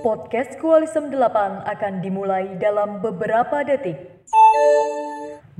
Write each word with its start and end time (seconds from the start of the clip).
Podcast 0.00 0.56
Kualisem 0.56 1.12
8 1.12 1.68
akan 1.68 2.00
dimulai 2.00 2.56
dalam 2.56 3.04
beberapa 3.04 3.60
detik. 3.60 4.24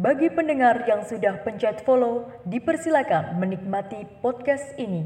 Bagi 0.01 0.33
pendengar 0.33 0.89
yang 0.89 1.05
sudah 1.05 1.45
pencet 1.45 1.85
follow, 1.85 2.33
dipersilakan 2.49 3.45
menikmati 3.45 4.09
podcast 4.25 4.73
ini. 4.81 5.05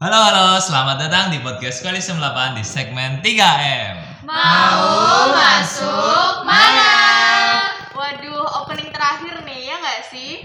Halo 0.00 0.18
halo, 0.24 0.56
selamat 0.56 0.96
datang 1.04 1.36
di 1.36 1.44
podcast 1.44 1.84
Kualisem 1.84 2.16
8 2.16 2.56
di 2.56 2.64
segmen 2.64 3.20
3M. 3.20 4.24
Mau 4.24 5.36
masuk 5.36 6.48
mana? 6.48 7.05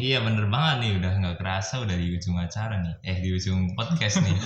Iya 0.01 0.17
bener 0.25 0.49
banget 0.49 0.75
nih, 0.81 0.91
udah 0.97 1.11
nggak 1.21 1.35
kerasa 1.37 1.85
udah 1.85 1.93
di 1.93 2.17
ujung 2.17 2.33
acara 2.33 2.81
nih. 2.81 2.93
Eh 3.05 3.17
di 3.21 3.29
ujung 3.29 3.77
podcast 3.77 4.17
nih. 4.25 4.33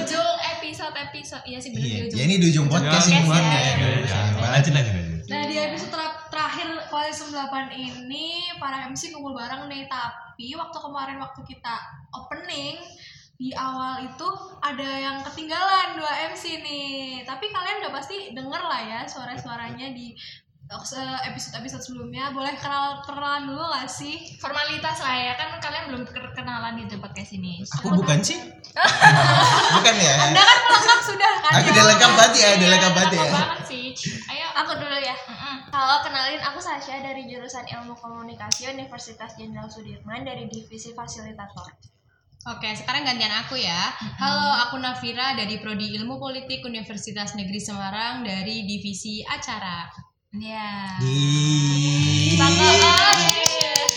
Ujung 0.00 0.36
episode-episode, 0.56 1.44
iya 1.44 1.58
sih 1.60 1.70
bener 1.76 1.84
Iya, 1.84 1.92
di 1.92 2.02
ujung. 2.08 2.16
ya 2.16 2.22
ini 2.24 2.34
di 2.40 2.46
ujung 2.48 2.66
podcast 2.66 3.06
ini 3.12 3.20
bukan 3.20 3.42
ya. 3.44 3.60
ya. 3.60 4.20
Lanjut 4.40 4.72
lanjut 4.72 4.92
lanjut. 4.96 5.24
Nah 5.26 5.42
di 5.44 5.56
episode 5.58 5.92
ter- 5.92 6.18
terakhir 6.32 6.68
Koalisi 6.88 7.24
8 7.28 7.74
ini 7.74 8.26
para 8.56 8.86
MC 8.86 9.10
kumpul 9.10 9.34
bareng 9.34 9.66
nih 9.66 9.84
Tapi 9.84 10.54
waktu 10.54 10.78
kemarin 10.78 11.18
waktu 11.18 11.40
kita 11.44 11.74
opening 12.14 12.78
di 13.36 13.52
awal 13.52 14.00
itu 14.00 14.28
ada 14.64 14.86
yang 14.96 15.20
ketinggalan 15.20 15.98
dua 15.98 16.30
MC 16.30 16.62
nih 16.62 17.20
Tapi 17.26 17.50
kalian 17.50 17.84
udah 17.84 17.92
pasti 17.92 18.30
denger 18.32 18.62
lah 18.62 18.80
ya 18.80 19.00
suara-suaranya 19.04 19.92
di 19.92 20.14
episode-episode 20.66 21.82
sebelumnya 21.82 22.34
Boleh 22.34 22.54
kenal 22.58 23.02
kenalan 23.06 23.46
dulu 23.46 23.64
gak 23.70 23.86
sih? 23.86 24.34
Formalitas 24.42 24.98
lah 24.98 25.14
ya, 25.14 25.32
kan 25.38 25.58
kalian 25.62 25.84
belum 25.90 26.02
kenalan 26.34 26.74
di 26.74 26.84
podcast 26.98 27.30
ini. 27.38 27.62
Aku 27.78 27.94
bukan 27.94 28.18
sih. 28.22 28.38
bukan 29.78 29.94
ya. 29.96 30.14
Anda 30.26 30.42
kan 30.42 30.58
pelengkap 30.66 31.00
sudah 31.06 31.32
kan? 31.42 31.52
Aku 31.62 31.68
ya? 31.68 31.72
udah 31.72 31.84
lengkap 31.94 32.12
banget 32.18 32.34
ya, 32.36 32.48
udah 32.58 32.68
lengkap 32.74 32.92
banget 32.92 33.10
ya. 33.12 33.20
Lengkap 33.22 33.46
banget 33.46 33.62
sih. 33.66 33.84
Ayo, 34.26 34.46
Aku 34.56 34.72
dulu 34.80 34.96
ya. 34.96 35.16
Kalau 35.68 36.00
kenalin 36.00 36.40
aku 36.40 36.58
Sasha 36.64 36.96
dari 37.04 37.28
jurusan 37.28 37.68
Ilmu 37.68 37.92
Komunikasi 38.00 38.72
Universitas 38.72 39.36
Jenderal 39.36 39.68
Sudirman 39.68 40.24
dari 40.24 40.48
Divisi 40.48 40.96
Fasilitator. 40.96 41.76
Oke, 42.46 42.70
sekarang 42.72 43.04
gantian 43.04 43.34
aku 43.36 43.58
ya. 43.58 43.92
Halo, 44.22 44.64
aku 44.64 44.78
Nafira 44.78 45.36
dari 45.36 45.58
Prodi 45.60 45.98
Ilmu 45.98 46.16
Politik 46.16 46.64
Universitas 46.64 47.34
Negeri 47.36 47.58
Semarang 47.58 48.24
dari 48.24 48.64
Divisi 48.64 49.20
Acara. 49.26 50.05
Ya. 50.40 50.96
Di. 51.00 52.36
Bangga 52.36 52.70
banget. 52.80 53.90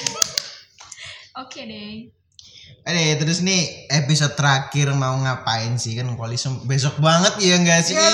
Oke 1.39 1.61
deh. 1.65 2.09
Terus 2.89 3.45
nih 3.45 3.85
episode 3.93 4.33
terakhir 4.33 4.89
mau 4.97 5.13
ngapain 5.21 5.77
sih 5.77 5.93
kan 5.93 6.09
koalisi 6.17 6.49
besok 6.65 6.97
banget 6.97 7.37
ya 7.37 7.61
enggak 7.61 7.85
sih? 7.85 7.93
Iya, 7.93 8.09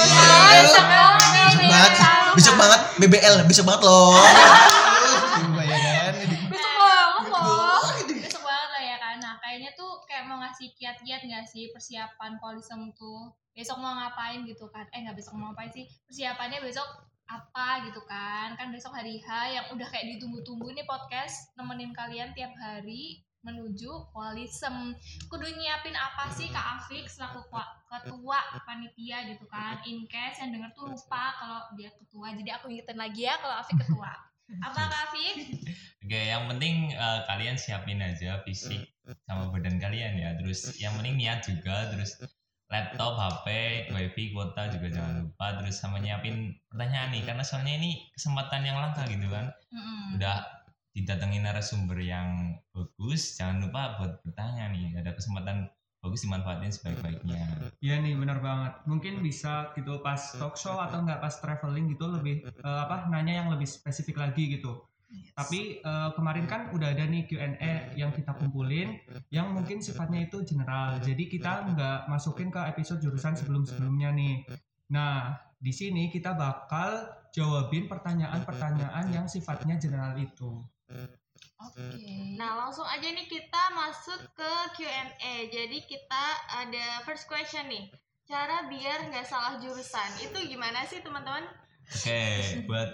besok 0.67 0.85
banget. 1.63 1.93
Besok 2.35 2.55
banget 2.59 2.81
BBL, 2.99 3.35
besok 3.47 3.65
banget 3.71 3.81
ya 3.87 5.77
kan. 5.79 6.13
Besok 6.51 6.73
banget 6.75 7.25
loh 7.31 7.79
Besok 8.19 8.43
banget 8.43 8.69
lah 8.75 8.83
ya 8.83 8.97
kan. 8.99 9.15
Nah, 9.23 9.33
kayaknya 9.39 9.71
tuh 9.79 10.03
kayak 10.03 10.27
mau 10.27 10.43
ngasih 10.43 10.75
kiat-kiat 10.75 11.23
nggak 11.23 11.47
sih 11.47 11.71
persiapan 11.71 12.35
koalisem 12.43 12.91
tuh. 12.99 13.31
Besok 13.55 13.79
mau 13.79 13.95
ngapain 13.95 14.43
gitu 14.43 14.67
kan. 14.67 14.83
Eh, 14.91 15.07
nggak 15.07 15.15
besok 15.15 15.39
mau 15.39 15.55
ngapain 15.55 15.71
sih. 15.71 15.87
Persiapannya 16.11 16.59
besok 16.59 17.07
apa 17.25 17.85
gitu 17.89 18.01
kan. 18.05 18.53
Kan 18.57 18.69
besok 18.69 18.93
hari 18.93 19.21
H 19.21 19.29
yang 19.53 19.65
udah 19.73 19.87
kayak 19.89 20.17
ditunggu-tunggu 20.17 20.73
nih 20.73 20.85
podcast 20.85 21.53
nemenin 21.57 21.91
kalian 21.91 22.31
tiap 22.37 22.53
hari 22.57 23.25
menuju 23.45 24.09
koalisem. 24.09 24.97
Kudu 25.29 25.45
nyiapin 25.45 25.93
apa 25.93 26.33
sih 26.33 26.49
Kak 26.49 26.81
Afik 26.81 27.05
selaku 27.05 27.45
ketua 27.85 28.41
panitia 28.65 29.29
gitu 29.29 29.45
kan. 29.45 29.77
In 29.85 30.09
case 30.09 30.41
yang 30.41 30.57
denger 30.57 30.73
tuh 30.73 30.89
lupa 30.89 31.37
kalau 31.37 31.61
dia 31.77 31.93
ketua. 31.93 32.33
Jadi 32.33 32.49
aku 32.49 32.65
ingetin 32.73 32.97
lagi 32.97 33.29
ya 33.29 33.37
kalau 33.37 33.55
Afik 33.61 33.77
ketua. 33.77 34.11
Apa 34.65 34.79
Kak 34.89 35.01
Afik? 35.09 35.35
Oke, 36.05 36.21
yang 36.29 36.45
penting 36.49 36.93
eh, 36.93 37.19
kalian 37.29 37.57
siapin 37.57 38.01
aja 38.01 38.41
fisik 38.45 38.85
sama 39.29 39.53
badan 39.53 39.77
kalian 39.77 40.17
ya. 40.17 40.33
Terus 40.41 40.77
yang 40.81 40.97
penting 40.97 41.17
niat 41.21 41.45
juga. 41.45 41.93
Terus 41.93 42.17
laptop, 42.65 43.13
HP, 43.17 43.47
wifi, 43.93 44.33
kuota 44.33 44.67
juga 44.73 44.87
jangan 44.89 45.25
lupa. 45.25 45.61
Terus 45.61 45.75
sama 45.77 46.01
nyiapin 46.01 46.53
pertanyaan 46.67 47.13
nih, 47.13 47.23
karena 47.23 47.43
soalnya 47.45 47.73
ini 47.77 48.09
kesempatan 48.13 48.61
yang 48.65 48.77
langka 48.81 49.05
gitu 49.05 49.29
kan. 49.29 49.53
Mm-mm. 49.73 50.15
udah 50.15 50.37
didatengin 50.95 51.43
narasumber 51.43 51.99
yang 51.99 52.55
bagus 52.71 53.35
jangan 53.35 53.67
lupa 53.67 53.99
buat 53.99 54.23
bertanya 54.23 54.71
nih 54.71 54.95
ada 54.95 55.11
kesempatan 55.11 55.67
bagus 55.99 56.23
dimanfaatin 56.23 56.71
sebaik-baiknya 56.71 57.67
Iya 57.83 57.99
nih 57.99 58.13
benar 58.15 58.39
banget. 58.39 58.73
Mungkin 58.87 59.19
bisa 59.25 59.73
gitu 59.75 59.99
pas 59.99 60.17
talk 60.37 60.55
show 60.55 60.77
atau 60.77 61.01
enggak 61.01 61.19
pas 61.19 61.35
traveling 61.41 61.91
gitu 61.91 62.05
lebih 62.07 62.45
eh, 62.45 62.79
apa 62.85 63.09
nanya 63.09 63.43
yang 63.43 63.49
lebih 63.51 63.67
spesifik 63.67 64.21
lagi 64.21 64.57
gitu. 64.57 64.85
Tapi 65.35 65.83
eh, 65.83 66.09
kemarin 66.15 66.45
kan 66.47 66.71
udah 66.71 66.95
ada 66.95 67.05
nih 67.05 67.27
Q&A 67.27 67.93
yang 67.95 68.11
kita 68.15 68.33
kumpulin 68.35 68.99
yang 69.29 69.51
mungkin 69.51 69.79
sifatnya 69.79 70.25
itu 70.25 70.41
general. 70.43 70.99
Jadi 70.99 71.27
kita 71.27 71.71
nggak 71.71 72.07
masukin 72.07 72.49
ke 72.49 72.61
episode 72.71 73.03
jurusan 73.03 73.35
sebelum-sebelumnya 73.35 74.09
nih. 74.15 74.35
Nah, 74.91 75.35
di 75.59 75.73
sini 75.73 76.13
kita 76.13 76.37
bakal 76.37 77.09
jawabin 77.33 77.89
pertanyaan-pertanyaan 77.89 79.11
yang 79.11 79.27
sifatnya 79.27 79.75
general 79.81 80.15
itu. 80.15 80.61
Oke. 81.55 81.81
Nah, 82.35 82.67
langsung 82.67 82.85
aja 82.85 83.07
nih 83.07 83.27
kita 83.27 83.63
masuk 83.73 84.19
ke 84.35 84.51
Q&A. 84.79 85.49
Jadi 85.49 85.77
kita 85.87 86.25
ada 86.63 87.01
first 87.03 87.25
question 87.25 87.65
nih. 87.67 87.89
Cara 88.25 88.65
biar 88.65 89.09
nggak 89.11 89.25
salah 89.27 89.61
jurusan. 89.61 90.09
Itu 90.21 90.37
gimana 90.45 90.83
sih 90.87 90.99
teman-teman? 91.01 91.45
oke 91.85 92.21
buat 92.65 92.89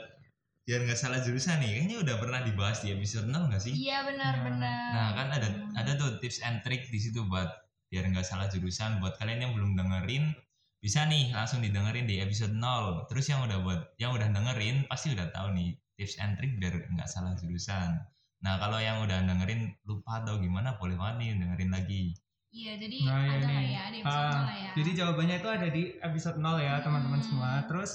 biar 0.62 0.86
nggak 0.86 0.96
salah 0.96 1.20
jurusan 1.20 1.58
nih 1.58 1.70
kayaknya 1.76 1.98
udah 2.00 2.16
pernah 2.18 2.40
dibahas 2.42 2.80
di 2.80 2.90
episode 2.90 3.26
6 3.26 3.50
nggak 3.50 3.60
sih 3.60 3.74
Iya 3.74 4.06
benar-benar. 4.06 4.88
nah 4.94 5.08
kan 5.12 5.28
ada 5.32 5.48
ada 5.76 5.92
tuh 5.96 6.18
tips 6.18 6.40
and 6.42 6.62
trick 6.62 6.86
di 6.88 6.98
situ 6.98 7.26
buat 7.26 7.50
biar 7.90 8.06
nggak 8.08 8.24
salah 8.24 8.46
jurusan 8.48 8.98
buat 8.98 9.18
kalian 9.18 9.42
yang 9.42 9.54
belum 9.54 9.74
dengerin 9.74 10.32
bisa 10.78 11.06
nih 11.06 11.30
langsung 11.30 11.60
didengerin 11.60 12.06
di 12.06 12.18
episode 12.18 12.54
0 12.54 13.06
terus 13.06 13.26
yang 13.28 13.42
udah 13.42 13.60
buat 13.60 13.82
yang 13.98 14.14
udah 14.14 14.30
dengerin 14.30 14.86
pasti 14.86 15.12
udah 15.12 15.30
tahu 15.30 15.52
nih 15.52 15.70
tips 15.94 16.18
and 16.18 16.34
trick 16.36 16.58
biar 16.58 16.74
nggak 16.88 17.06
salah 17.06 17.34
jurusan 17.36 17.98
nah 18.40 18.58
kalau 18.58 18.78
yang 18.78 19.02
udah 19.02 19.22
dengerin 19.22 19.70
lupa 19.84 20.22
atau 20.22 20.38
gimana 20.38 20.74
boleh 20.76 20.94
banget 20.96 21.16
nih 21.20 21.30
dengerin 21.38 21.72
lagi 21.72 22.04
Iya, 22.52 22.76
jadi 22.76 22.96
Nah, 23.08 23.16
ya 23.16 23.32
ada 23.32 23.48
nih. 23.48 23.64
ya, 23.64 23.80
ada 23.80 23.96
episode 23.96 24.28
nol 24.28 24.44
lah 24.44 24.58
ya. 24.60 24.72
Jadi 24.76 24.90
jawabannya 24.92 25.36
itu 25.40 25.50
ada 25.50 25.68
di 25.72 25.84
episode 26.04 26.36
0 26.36 26.60
ya 26.60 26.74
teman-teman 26.84 27.16
Hmm. 27.16 27.28
semua. 27.32 27.52
Terus 27.64 27.92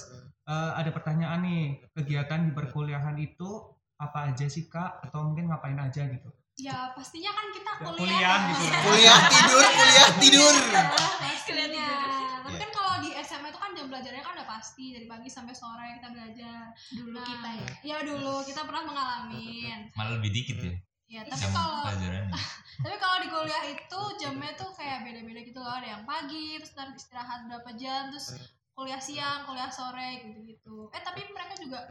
eh, 0.47 0.71
ada 0.79 0.89
pertanyaan 0.95 1.43
nih, 1.43 1.63
kegiatan 1.91 2.47
di 2.47 2.51
perkuliahan 2.55 3.19
itu 3.19 3.75
apa 3.99 4.31
aja 4.31 4.47
sih 4.47 4.71
kak? 4.71 5.03
Atau 5.03 5.27
mungkin 5.27 5.51
ngapain 5.51 5.77
aja 5.77 6.07
gitu? 6.07 6.31
Ya 6.57 6.89
pastinya 6.97 7.29
kan 7.37 7.45
kita 7.53 7.71
Ya, 7.77 7.85
kuliah, 7.85 8.01
kuliah 8.01 8.39
gitu 8.49 8.65
ya. 8.65 8.79
Kuliah 8.89 9.19
tidur, 9.29 9.65
kuliah 9.69 10.09
tidur. 10.17 10.55
pastinya. 11.21 11.91
Tapi 12.41 12.57
kan 12.57 12.71
kalau 12.73 12.93
di 13.05 13.09
SMA 13.21 13.47
itu 13.53 13.59
kan 13.61 13.71
jam 13.77 13.85
belajarnya 13.91 14.23
kan 14.25 14.33
udah 14.33 14.47
pasti 14.49 14.85
dari 14.97 15.05
pagi 15.05 15.29
sampai 15.29 15.53
sore 15.53 15.87
kita 16.01 16.09
belajar. 16.09 16.73
dulu 16.97 17.13
Nah, 17.13 17.27
kita 17.27 17.49
ya. 17.53 17.69
Ya 17.85 17.97
dulu 18.01 18.35
kita 18.41 18.61
pernah 18.65 18.83
mengalami. 18.89 19.69
malah 19.93 20.17
lebih 20.17 20.31
dikit 20.33 20.57
ya 20.63 20.73
Ya 21.07 21.23
tapi 21.23 21.39
jam 21.39 21.55
kalau 21.55 21.87
pelajarannya 21.87 22.35
tapi 22.83 22.95
kalau 22.99 23.17
di 23.23 23.27
kuliah 23.31 23.63
itu 23.71 23.99
jamnya 24.19 24.51
tuh 24.59 24.69
kayak 24.75 25.07
beda-beda 25.07 25.41
gitu 25.45 25.59
loh. 25.61 25.71
Ada 25.71 25.87
yang 25.95 26.03
pagi, 26.03 26.59
terus 26.59 26.75
ntar 26.75 26.91
istirahat 26.91 27.47
berapa 27.47 27.69
jam, 27.79 28.11
terus 28.11 28.35
kuliah 28.77 29.01
siang, 29.01 29.41
kuliah 29.49 29.73
sore 29.73 30.21
gitu-gitu. 30.21 30.85
Eh 30.93 31.01
tapi 31.01 31.25
mereka 31.33 31.57
juga 31.57 31.81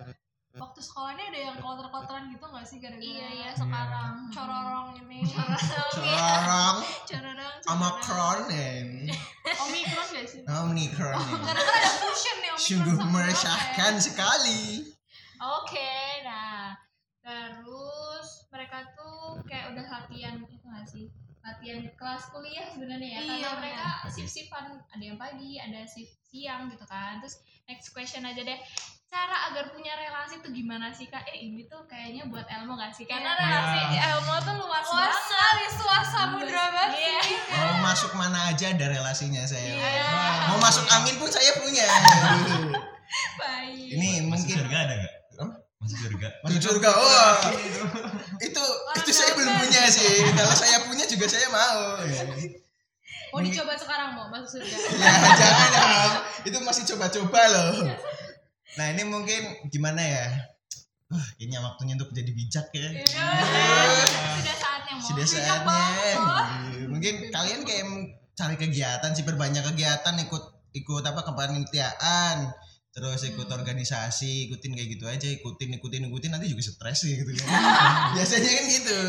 waktu 0.55 0.79
sekolahnya 0.81 1.35
ada 1.35 1.41
yang 1.51 1.57
kotor-kotoran 1.59 2.31
gitu 2.31 2.47
gak 2.47 2.63
sih 2.63 2.79
gara-gara 2.79 3.03
Iya, 3.03 3.29
iya. 3.35 3.51
Sekarang. 3.53 4.31
cororong 4.31 4.89
ini. 5.03 5.27
Seorang 5.27 5.59
cororong. 5.91 6.77
Omicron 7.67 8.39
dan 8.47 8.87
omikron 9.67 10.07
gak 10.15 10.27
sih? 10.31 10.41
Omicron. 10.47 11.19
Gara-gara 11.43 11.79
ada 11.83 11.91
fusion 11.99 12.37
nih 12.39 12.51
Omicron 12.55 12.63
Sungguh 12.71 12.95
sama 12.95 13.11
meresahkan 13.11 13.95
sekali. 13.99 14.63
Oke, 15.37 15.93
nah 16.23 16.73
terus 17.21 18.47
mereka 18.49 18.87
tuh 18.95 19.43
kayak 19.45 19.75
udah 19.75 19.85
latihan 19.91 20.39
itu 20.39 20.65
nggak 20.65 20.87
sih? 20.87 21.11
Latihan 21.47 21.79
kelas 21.95 22.23
kuliah 22.29 22.67
sebenarnya 22.67 23.07
ya, 23.09 23.21
Iya, 23.21 23.23
karena 23.23 23.39
benar. 23.39 23.59
mereka 23.63 23.87
shift-shiftan, 24.11 24.65
ada 24.85 24.99
yang 25.01 25.15
pagi, 25.15 25.55
ada 25.57 25.87
shift 25.87 26.19
siang 26.25 26.67
gitu 26.67 26.83
kan. 26.85 27.23
Terus 27.23 27.39
next 27.65 27.91
question 27.91 28.23
aja 28.23 28.43
deh, 28.43 28.59
cara 29.07 29.47
agar 29.47 29.71
punya 29.71 29.95
relasi 29.95 30.43
tuh 30.43 30.51
gimana 30.51 30.91
sih 30.91 31.07
kak? 31.07 31.23
Eh 31.25 31.47
ini 31.47 31.65
tuh 31.65 31.87
kayaknya 31.87 32.27
buat 32.27 32.43
Elmo 32.47 32.75
gak 32.75 32.91
sih? 32.91 33.07
Karena 33.07 33.31
Iya. 33.33 33.41
relasi 33.41 33.79
Elmo 34.03 34.35
tuh 34.41 34.55
luas 34.59 34.83
Luas 34.83 34.91
banget. 35.07 35.23
sekali 35.25 35.65
suasa 35.73 36.11
samudra 36.11 36.65
banget 36.69 36.99
Iya. 36.99 37.21
sih. 37.23 37.37
Mau 37.55 37.75
masuk 37.81 38.11
mana 38.13 38.39
aja 38.51 38.67
ada 38.69 38.87
relasinya 38.89 39.43
saya. 39.47 39.71
Iya. 39.71 40.11
Mau 40.51 40.59
masuk 40.59 40.83
angin 40.89 41.15
pun 41.15 41.31
saya 41.31 41.55
punya. 41.57 41.87
Baik. 43.39 43.89
Ini 43.93 44.09
masuk 44.25 44.51
mungkin 44.51 44.57
surga 44.59 44.79
ada 44.81 44.95
nggak 44.97 45.15
Apa? 45.37 45.45
masuk 45.79 45.99
surga 46.03 46.29
Masuk 46.43 46.61
surga. 46.61 46.89
Wah. 46.91 47.37
itu 48.39 48.63
itu 48.97 49.11
saya 49.13 49.33
belum 49.35 49.55
punya 49.57 49.83
sih. 49.89 50.27
Kalau 50.29 50.55
saya 50.55 50.77
punya 50.83 50.96
juga 51.13 51.27
saya 51.31 51.49
mau. 51.51 52.01
Mau 53.35 53.41
dicoba 53.43 53.73
sekarang 53.77 54.17
mau 54.17 54.27
masuk 54.33 54.63
surga. 54.63 54.77
Ya 55.03 55.31
jangan 55.37 55.69
dong. 55.73 56.15
Itu 56.49 56.59
masih 56.63 56.83
coba-coba 56.95 57.41
loh. 57.53 57.75
Nah 58.77 58.87
ini 58.93 59.03
mungkin 59.05 59.71
gimana 59.71 60.01
ya? 60.01 60.27
Wah, 61.07 61.27
kayaknya 61.39 61.63
waktunya 61.63 61.95
untuk 61.95 62.11
jadi 62.11 62.31
bijak 62.35 62.67
ya. 62.75 62.89
Sudah 63.07 64.57
saatnya 64.59 64.93
mau. 64.99 65.07
Sudah 65.07 65.27
saatnya. 65.27 65.85
Mungkin 66.91 67.15
kalian 67.31 67.63
kayak 67.63 67.87
cari 68.37 68.57
kegiatan 68.61 69.11
sih 69.17 69.25
perbanyak 69.25 69.65
kegiatan 69.65 70.15
ikut 70.29 70.45
ikut 70.77 71.05
apa 71.09 71.25
kepanitiaan 71.25 72.53
terus 72.93 73.29
ikut 73.29 73.49
organisasi 73.49 74.49
ikutin 74.49 74.73
kayak 74.77 74.89
gitu 74.97 75.05
aja 75.05 75.29
ikutin 75.29 75.81
ikutin 75.81 76.09
ikutin 76.09 76.31
nanti 76.33 76.49
juga 76.49 76.65
stres 76.65 77.05
sih 77.05 77.17
gitu 77.17 77.33
kan 77.45 77.49
biasanya 78.17 78.51
kan 78.57 78.65
gitu 78.73 79.01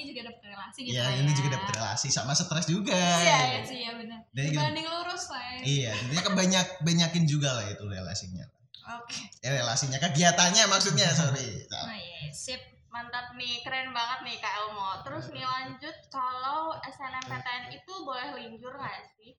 Nanti 0.00 0.16
juga 0.16 0.22
dapet 0.32 0.42
relasi 0.48 0.78
gitu 0.80 0.96
ya 0.96 1.02
lah 1.04 1.12
ini 1.12 1.32
juga 1.36 1.48
dapat 1.60 1.68
relasi 1.76 2.08
sama 2.08 2.32
stres 2.32 2.66
juga 2.66 2.96
Iya, 2.96 3.36
iya 3.52 3.60
sih, 3.60 3.78
ya 3.84 3.92
benar. 4.00 4.20
Dan 4.32 4.44
gitu. 4.48 4.56
Dibanding 4.56 4.86
lurus 4.88 5.24
lah 5.28 5.42
ya. 5.44 5.58
iya 5.60 5.92
tentunya 5.92 6.22
kebanyak 6.24 6.66
banyakin 6.80 7.24
juga 7.28 7.48
lah 7.52 7.64
itu 7.68 7.84
relasinya 7.84 8.44
Oke. 8.96 9.20
eh 9.44 9.52
relasinya 9.52 10.00
kegiatannya 10.00 10.64
maksudnya 10.66 11.12
sorry 11.12 11.68
Nah, 11.68 11.92
iya, 11.92 12.32
sip. 12.32 12.62
Mantap 12.90 13.38
nih, 13.38 13.62
keren 13.62 13.94
banget 13.94 14.18
nih 14.26 14.36
Kak 14.42 14.50
Elmo. 14.50 15.04
Terus 15.06 15.30
nih 15.30 15.46
lanjut, 15.46 15.94
kalau 16.10 16.74
SNMPTN 16.82 17.70
itu 17.70 17.92
boleh 18.02 18.34
linjur 18.34 18.74
nggak 18.74 19.06
sih? 19.14 19.38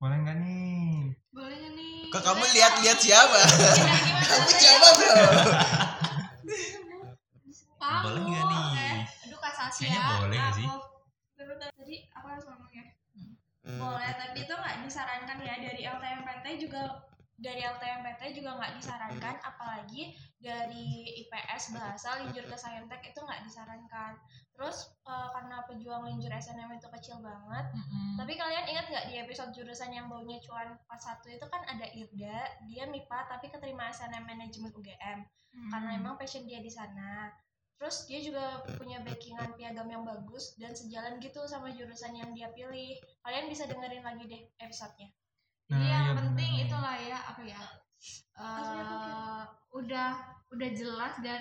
Boleh 0.00 0.16
nggak 0.24 0.36
nih? 0.40 1.12
Boleh 1.28 1.56
nggak 1.60 1.72
nih? 1.76 2.08
kok 2.10 2.22
kamu 2.26 2.42
lihat-lihat 2.42 2.98
siapa 2.98 3.38
kamu 4.26 4.50
jawab 4.58 4.94
bro 4.98 5.14
Paham, 7.90 8.02
boleh 8.06 8.20
nggak 8.22 8.40
Bu. 8.40 8.48
nih? 8.48 8.62
Oke. 8.62 8.88
Aduh, 9.26 9.38
Kak 9.38 9.52
Sasya. 9.52 9.82
Kayaknya 9.82 10.00
boleh 10.14 10.28
nggak 10.30 10.54
sih? 10.54 10.66
Aku- 10.68 10.88
Tadi 11.72 11.96
aku 12.08 12.26
harus 12.28 12.44
ngomong 12.44 12.70
ya. 12.70 12.84
boleh 13.60 14.10
tapi 14.10 14.38
itu 14.40 14.52
nggak 14.52 14.76
disarankan 14.82 15.36
ya. 15.40 15.54
Dari 15.58 15.80
LTMPT 15.82 16.46
juga 16.58 16.82
dari 17.34 17.60
LTMPT 17.62 18.22
juga 18.32 18.50
nggak 18.54 18.72
disarankan. 18.74 19.34
Apalagi 19.42 20.02
dari 20.36 20.88
IPS 21.18 21.72
bahasa 21.74 22.16
linjur 22.18 22.44
ke 22.44 22.54
Saintek 22.54 23.02
itu 23.02 23.18
nggak 23.18 23.42
disarankan. 23.42 24.16
Terus 24.50 24.76
eh, 25.02 25.28
karena 25.30 25.64
pejuang 25.64 26.04
linjur 26.04 26.28
SNM 26.30 26.72
itu 26.74 26.88
kecil 26.90 27.18
banget 27.18 27.66
tapi 28.14 28.36
kalian 28.36 28.66
ingat 28.66 28.86
nggak 28.86 29.06
di 29.06 29.16
episode 29.18 29.48
jurusan 29.50 29.88
yang 29.90 30.04
baunya 30.06 30.36
cuan 30.38 30.76
pas 30.84 31.00
satu 31.00 31.26
itu 31.26 31.46
kan 31.46 31.64
ada 31.64 31.88
Irda 31.90 32.36
dia 32.66 32.84
MIPA 32.84 33.24
tapi 33.26 33.48
keterima 33.48 33.88
SNM 33.88 34.20
manajemen 34.22 34.68
UGM 34.70 35.24
karena 35.70 35.90
emang 35.94 36.14
passion 36.14 36.44
dia 36.44 36.60
di 36.60 36.68
sana 36.68 37.32
terus 37.80 38.04
dia 38.04 38.20
juga 38.20 38.44
punya 38.76 39.00
backingan 39.00 39.56
piagam 39.56 39.88
yang 39.88 40.04
bagus 40.04 40.52
dan 40.54 40.70
sejalan 40.70 41.16
gitu 41.16 41.40
sama 41.44 41.72
jurusan 41.72 42.12
yang 42.12 42.28
dia 42.30 42.52
pilih 42.52 42.92
kalian 43.20 43.48
bisa 43.48 43.64
dengerin 43.64 44.04
lagi 44.04 44.24
deh 44.26 44.42
episodenya 44.58 45.08
Jadi 45.64 45.80
Nah, 45.80 45.88
yang 45.88 46.04
iya 46.04 46.14
penting 46.14 46.52
benar. 46.52 46.64
itulah 46.66 46.96
ya 46.98 47.18
apa 47.24 47.42
ya? 47.42 47.62
eh, 48.36 49.42
udah 49.72 50.08
udah 50.50 50.68
jelas 50.72 51.14
dan 51.20 51.40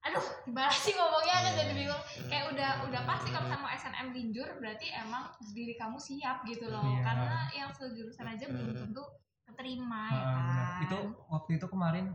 aduh 0.00 0.22
gimana 0.42 0.70
sih 0.72 0.94
ngomongnya 0.94 1.34
kan 1.36 1.52
Iya. 1.52 1.58
jadi 1.60 1.72
bingung 1.74 2.02
kayak 2.26 2.46
udah 2.50 2.70
udah 2.86 3.02
pasti 3.04 3.28
kalau 3.28 3.46
sama 3.46 3.74
SNM 3.74 4.08
linjur 4.10 4.48
berarti 4.56 4.86
emang 4.94 5.26
diri 5.50 5.74
kamu 5.74 5.98
siap 5.98 6.46
gitu 6.46 6.66
loh 6.66 6.78
Iya. 6.80 7.02
karena 7.02 7.36
yang 7.52 7.70
sejurusan 7.70 8.26
aja 8.28 8.44
belum 8.46 8.70
tentu 8.72 9.02
keterima 9.44 10.02
ya 10.08 10.22
Ah, 10.22 10.34
kan 10.34 10.82
Itu 10.86 10.98
waktu 11.26 11.50
itu 11.58 11.66
kemarin 11.66 12.06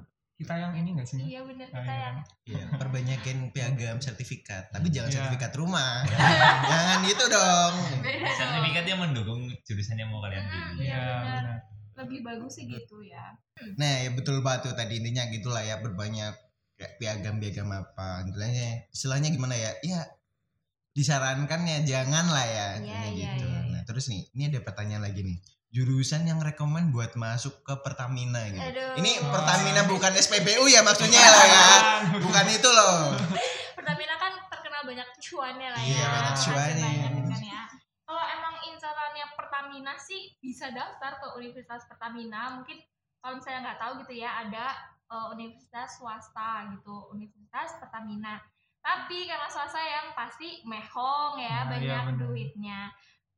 kita 0.41 0.53
yang 0.57 0.73
ini 0.73 0.89
nggak 0.93 1.05
sih? 1.05 1.21
iya 1.21 1.39
bener 1.41 1.67
Ah, 1.67 1.77
kita 1.77 1.85
iya. 1.87 2.01
yang 2.01 2.15
Iya, 2.43 2.65
perbanyakin 2.75 3.37
piagam 3.49 3.97
sertifikat, 3.97 4.67
tapi 4.69 4.89
jangan 4.89 5.07
Iya. 5.07 5.15
sertifikat 5.21 5.51
rumah. 5.55 6.01
jangan 6.71 6.97
gitu 7.05 7.23
dong. 7.27 7.73
beda 8.01 8.17
dong 8.19 8.35
sertifikat 8.35 8.85
yang 8.85 8.99
mendukung 8.99 9.41
jurusan 9.61 9.95
yang 9.95 10.09
mau 10.09 10.19
kalian 10.19 10.41
Hmm, 10.41 10.51
pilih 10.51 10.81
iya 10.81 10.89
Iya, 10.91 10.97
benar 10.97 11.21
benar. 11.37 11.57
lebih 11.93 12.19
bagus 12.21 12.51
sih 12.57 12.65
gitu 12.65 12.97
ya 13.01 13.37
Nah, 13.77 13.93
ya 14.01 14.09
betul 14.11 14.41
banget 14.41 14.61
tuh 14.65 14.73
tadi 14.73 14.97
intinya 14.97 15.29
gitulah 15.29 15.61
ya 15.61 15.77
berbanyak 15.77 16.33
kayak 16.73 16.97
piagam-piagam 16.97 17.69
apa 17.69 18.25
istilahnya. 18.25 18.89
Istilahnya 18.89 19.29
gimana 19.29 19.53
ya? 19.53 19.71
Ya 19.81 20.01
disarankan 20.91 21.61
ya 21.63 21.77
jangan 21.85 22.25
lah 22.27 22.41
ya 22.43 22.67
Iya, 22.75 22.81
intinya 22.81 23.05
iya, 23.05 23.13
gitu. 23.31 23.45
iya, 23.45 23.59
iya. 23.61 23.71
Nah, 23.71 23.81
terus 23.85 24.09
nih, 24.09 24.27
ini 24.33 24.43
ada 24.49 24.59
pertanyaan 24.59 25.03
lagi 25.05 25.21
nih. 25.21 25.37
Jurusan 25.71 26.27
yang 26.27 26.43
rekomen 26.43 26.91
buat 26.91 27.15
masuk 27.15 27.63
ke 27.63 27.73
Pertamina 27.79 28.43
gitu. 28.51 28.59
Aduh. 28.59 28.99
Ini 28.99 29.23
Pertamina 29.23 29.87
bukan 29.87 30.11
SPBU 30.13 30.67
ya 30.67 30.83
maksudnya 30.83 31.23
lah 31.33 31.45
ya. 31.47 31.65
Bukan 32.19 32.45
itu 32.51 32.67
loh. 32.67 33.15
Pertamina 33.71 34.19
kan 34.19 34.35
terkenal 34.51 34.83
banyak 34.83 35.07
cuannya 35.17 35.69
lah 35.71 35.79
ya. 35.79 35.87
Iya, 35.87 36.05
banyak 36.05 36.35
cuannya. 36.43 36.91
banyak 37.07 37.25
kan 37.31 37.41
ya. 37.41 37.61
Kalau 38.03 38.23
emang 38.27 38.55
incarannya 38.67 39.25
Pertamina 39.39 39.93
sih 39.95 40.35
bisa 40.43 40.67
daftar 40.75 41.23
ke 41.23 41.27
Universitas 41.39 41.87
Pertamina. 41.87 42.59
Mungkin 42.59 42.75
kalau 43.23 43.39
misalnya 43.39 43.71
nggak 43.71 43.79
tahu 43.79 43.91
gitu 44.03 44.13
ya 44.19 44.43
ada 44.43 44.75
eh, 45.07 45.27
universitas 45.31 45.95
swasta 45.95 46.67
gitu, 46.75 47.15
Universitas 47.15 47.79
Pertamina. 47.79 48.43
Tapi 48.83 49.23
karena 49.23 49.47
swasta 49.47 49.79
yang 49.79 50.11
pasti 50.11 50.59
mehong 50.67 51.39
ya, 51.39 51.63
Nah, 51.63 51.79
iya, 51.79 52.01
banyak 52.03 52.03
benar. 52.11 52.19
duitnya. 52.27 52.79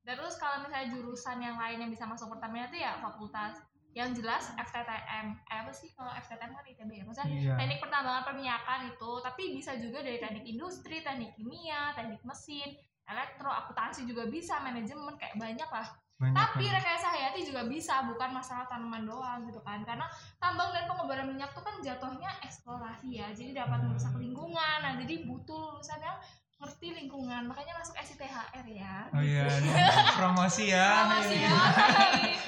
Terus 0.03 0.35
kalau 0.35 0.61
misalnya 0.61 0.91
jurusan 0.91 1.39
yang 1.39 1.55
lain 1.55 1.79
yang 1.79 1.91
bisa 1.91 2.03
masuk 2.03 2.27
Pertamina 2.27 2.67
itu 2.67 2.77
ya 2.77 3.00
fakultas 3.00 3.55
yang 3.94 4.09
jelas 4.11 4.50
FTTM. 4.51 5.38
Eh, 5.45 5.57
apa 5.61 5.69
sih 5.69 5.94
kalau 5.94 6.09
FTTM 6.11 6.51
kan 6.51 6.65
ITB 6.65 6.91
ya? 6.91 7.03
Maksudnya 7.03 7.29
Iya. 7.29 7.53
teknik 7.55 7.79
pertambangan 7.79 8.23
perminyakan 8.23 8.79
itu 8.89 9.11
tapi 9.21 9.44
bisa 9.53 9.77
juga 9.77 10.01
dari 10.01 10.17
teknik 10.17 10.44
industri 10.44 11.00
teknik 11.00 11.31
kimia 11.33 11.94
teknik 11.94 12.19
mesin 12.21 12.73
elektro 13.03 13.47
akuntansi 13.47 14.03
juga 14.03 14.25
bisa 14.25 14.57
manajemen 14.59 15.13
kayak 15.13 15.35
banyak 15.35 15.67
lah 15.67 15.88
Banyak 16.13 16.33
tapi 16.33 16.65
banget. 16.65 16.77
rekayasa 16.79 17.07
hayati 17.09 17.41
juga 17.44 17.67
bisa 17.67 18.07
bukan 18.07 18.31
masalah 18.31 18.63
tanaman 18.65 19.03
doang 19.03 19.44
gitu 19.44 19.59
kan 19.59 19.83
karena 19.83 20.07
tambang 20.38 20.71
dan 20.71 20.88
pengembaraan 20.88 21.27
minyak 21.27 21.51
tuh 21.51 21.59
kan 21.59 21.75
jatuhnya 21.77 22.31
eksplorasi 22.41 23.11
ya 23.13 23.27
jadi 23.29 23.59
dapat 23.59 23.83
merusak 23.83 24.15
lingkungan 24.15 24.77
nah 24.79 24.95
jadi 24.95 25.27
butuh 25.27 25.75
lulusan 25.75 26.00
yang 26.00 26.15
ngerti 26.57 26.88
lingkungan 26.94 27.44
makanya 27.45 27.73
masuk 27.75 27.95
SITHR 27.97 28.65
ya 28.65 29.09
Oh 29.11 29.19
iya, 29.19 29.45
ini 29.59 29.69
promosi 30.15 30.63
ya. 30.69 30.88
Promosi 31.03 31.35
ya. 31.38 31.51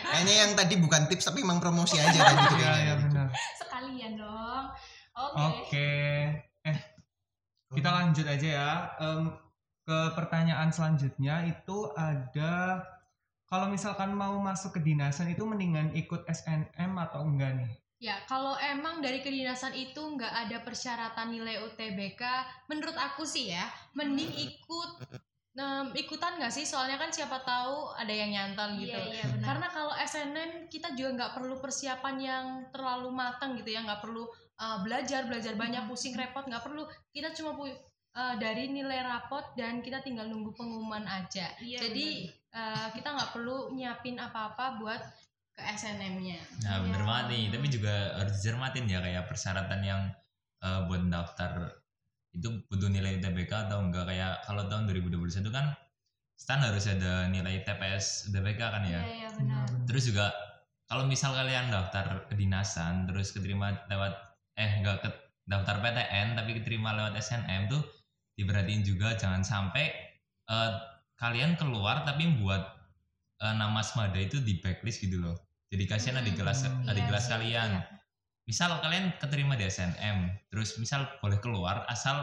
Kayaknya 0.06 0.34
yang 0.38 0.52
tadi 0.54 0.76
bukan 0.78 1.04
tips 1.06 1.28
tapi 1.28 1.44
emang 1.44 1.60
promosi 1.60 2.00
aja 2.00 2.16
tadi 2.16 2.44
tuh 2.46 2.58
Iya, 2.58 2.64
kayaknya. 2.64 2.80
iya 2.80 2.94
benar. 2.98 3.28
sekalian 3.56 4.12
dong 4.16 4.66
oke 5.14 5.44
Oke. 5.60 5.92
Eh, 6.64 6.78
kita 7.72 7.90
lanjut 7.90 8.26
aja 8.26 8.48
ya. 8.48 8.72
Em, 8.98 9.32
ke 9.84 10.00
pertanyaan 10.12 10.70
selanjutnya 10.70 11.46
itu 11.46 11.78
ada 11.94 12.82
kalau 13.46 13.70
misalkan 13.70 14.10
mau 14.12 14.34
masuk 14.40 14.74
ke 14.74 14.82
dinasan 14.82 15.30
itu 15.30 15.44
mendingan 15.44 15.94
ikut 15.94 16.26
SNM 16.26 16.92
atau 17.00 17.22
enggak 17.22 17.54
nih? 17.54 17.72
Ya, 18.06 18.22
kalau 18.30 18.54
emang 18.62 19.02
dari 19.02 19.26
kedinasan 19.26 19.74
itu 19.74 19.98
nggak 19.98 20.30
ada 20.30 20.62
persyaratan 20.62 21.34
nilai 21.34 21.58
UTBK, 21.66 22.22
menurut 22.70 22.94
aku 22.94 23.26
sih 23.26 23.50
ya, 23.50 23.66
mending 23.98 24.30
ikut 24.30 24.90
em, 25.58 25.90
ikutan 25.98 26.38
nggak 26.38 26.54
sih? 26.54 26.70
Soalnya 26.70 27.02
kan 27.02 27.10
siapa 27.10 27.42
tahu 27.42 27.98
ada 27.98 28.14
yang 28.14 28.30
nyantol 28.30 28.78
gitu. 28.78 28.94
iya 28.94 29.10
iya 29.10 29.26
benar 29.26 29.46
Karena 29.50 29.68
kalau 29.74 29.94
SNM 29.98 30.70
kita 30.70 30.94
juga 30.94 31.10
nggak 31.18 31.32
perlu 31.34 31.58
persiapan 31.58 32.16
yang 32.22 32.46
terlalu 32.70 33.10
matang 33.10 33.58
gitu 33.58 33.74
ya, 33.74 33.82
nggak 33.82 34.06
perlu 34.06 34.30
uh, 34.62 34.78
belajar 34.86 35.26
belajar 35.26 35.58
banyak 35.58 35.90
pusing 35.90 36.14
repot 36.14 36.46
nggak 36.46 36.62
perlu. 36.62 36.86
Kita 37.10 37.34
cuma 37.34 37.58
pu- 37.58 37.74
uh, 38.14 38.36
dari 38.38 38.70
nilai 38.70 39.02
rapot 39.02 39.58
dan 39.58 39.82
kita 39.82 40.06
tinggal 40.06 40.30
nunggu 40.30 40.54
pengumuman 40.54 41.10
aja. 41.10 41.50
Iya, 41.58 41.90
Jadi 41.90 42.30
uh, 42.54 42.94
kita 42.94 43.18
nggak 43.18 43.34
perlu 43.34 43.74
nyiapin 43.74 44.22
apa-apa 44.22 44.78
buat 44.78 45.02
ke 45.56 45.64
SNM-nya. 45.64 46.38
Nah 46.68 46.84
bener 46.84 47.02
Iya. 47.02 47.08
banget 47.08 47.26
nih, 47.32 47.44
tapi 47.56 47.68
juga 47.72 47.94
harus 48.20 48.34
dicermatin 48.38 48.86
ya 48.86 49.00
kayak 49.00 49.24
persyaratan 49.26 49.82
yang 49.82 50.02
eh, 50.60 50.80
buat 50.90 51.04
daftar 51.08 51.72
itu 52.34 52.48
butuh 52.68 52.92
nilai 52.92 53.16
UTBK 53.22 53.72
atau 53.72 53.80
enggak 53.80 54.12
kayak 54.12 54.44
kalau 54.44 54.68
tahun 54.68 54.92
2021 54.92 55.48
kan 55.54 55.72
stan 56.36 56.60
harus 56.60 56.84
ada 56.92 57.32
nilai 57.32 57.64
TPS 57.64 58.28
UTBK 58.28 58.60
kan 58.60 58.84
ya. 58.84 59.00
iya 59.00 59.24
iya 59.24 59.30
benar 59.32 59.64
Terus 59.88 60.04
juga 60.12 60.36
kalau 60.86 61.08
misal 61.08 61.32
kalian 61.32 61.72
daftar 61.72 62.28
kedinasan 62.28 63.08
terus 63.08 63.32
keterima 63.32 63.72
lewat 63.88 64.14
eh 64.60 64.84
enggak 64.84 65.00
ke 65.06 65.10
daftar 65.48 65.80
PTN 65.80 66.36
tapi 66.36 66.60
keterima 66.60 66.92
lewat 66.98 67.16
SNM 67.16 67.72
tuh 67.72 67.82
diperhatiin 68.36 68.84
juga 68.84 69.16
jangan 69.16 69.46
sampai 69.46 69.86
eh, 70.52 70.72
kalian 71.16 71.56
keluar 71.56 72.04
tapi 72.04 72.36
buat 72.44 72.75
eh, 73.38 73.54
nama 73.54 73.82
Smada 73.82 74.18
itu 74.18 74.40
di 74.40 74.60
backlist 74.60 75.02
gitu 75.02 75.20
loh. 75.20 75.36
Jadi 75.68 75.84
kasihan 75.86 76.22
adik 76.22 76.38
kelas 76.38 76.66
Hmm, 76.66 76.88
adik 76.88 77.04
iya 77.04 77.10
kelas 77.10 77.24
sih, 77.26 77.32
kalian. 77.34 77.70
iya. 77.74 77.82
Misal 78.46 78.78
kalian 78.78 79.18
keterima 79.18 79.58
di 79.58 79.66
SNM, 79.66 80.18
terus 80.48 80.78
misal 80.78 81.10
boleh 81.18 81.42
keluar 81.42 81.82
asal 81.90 82.22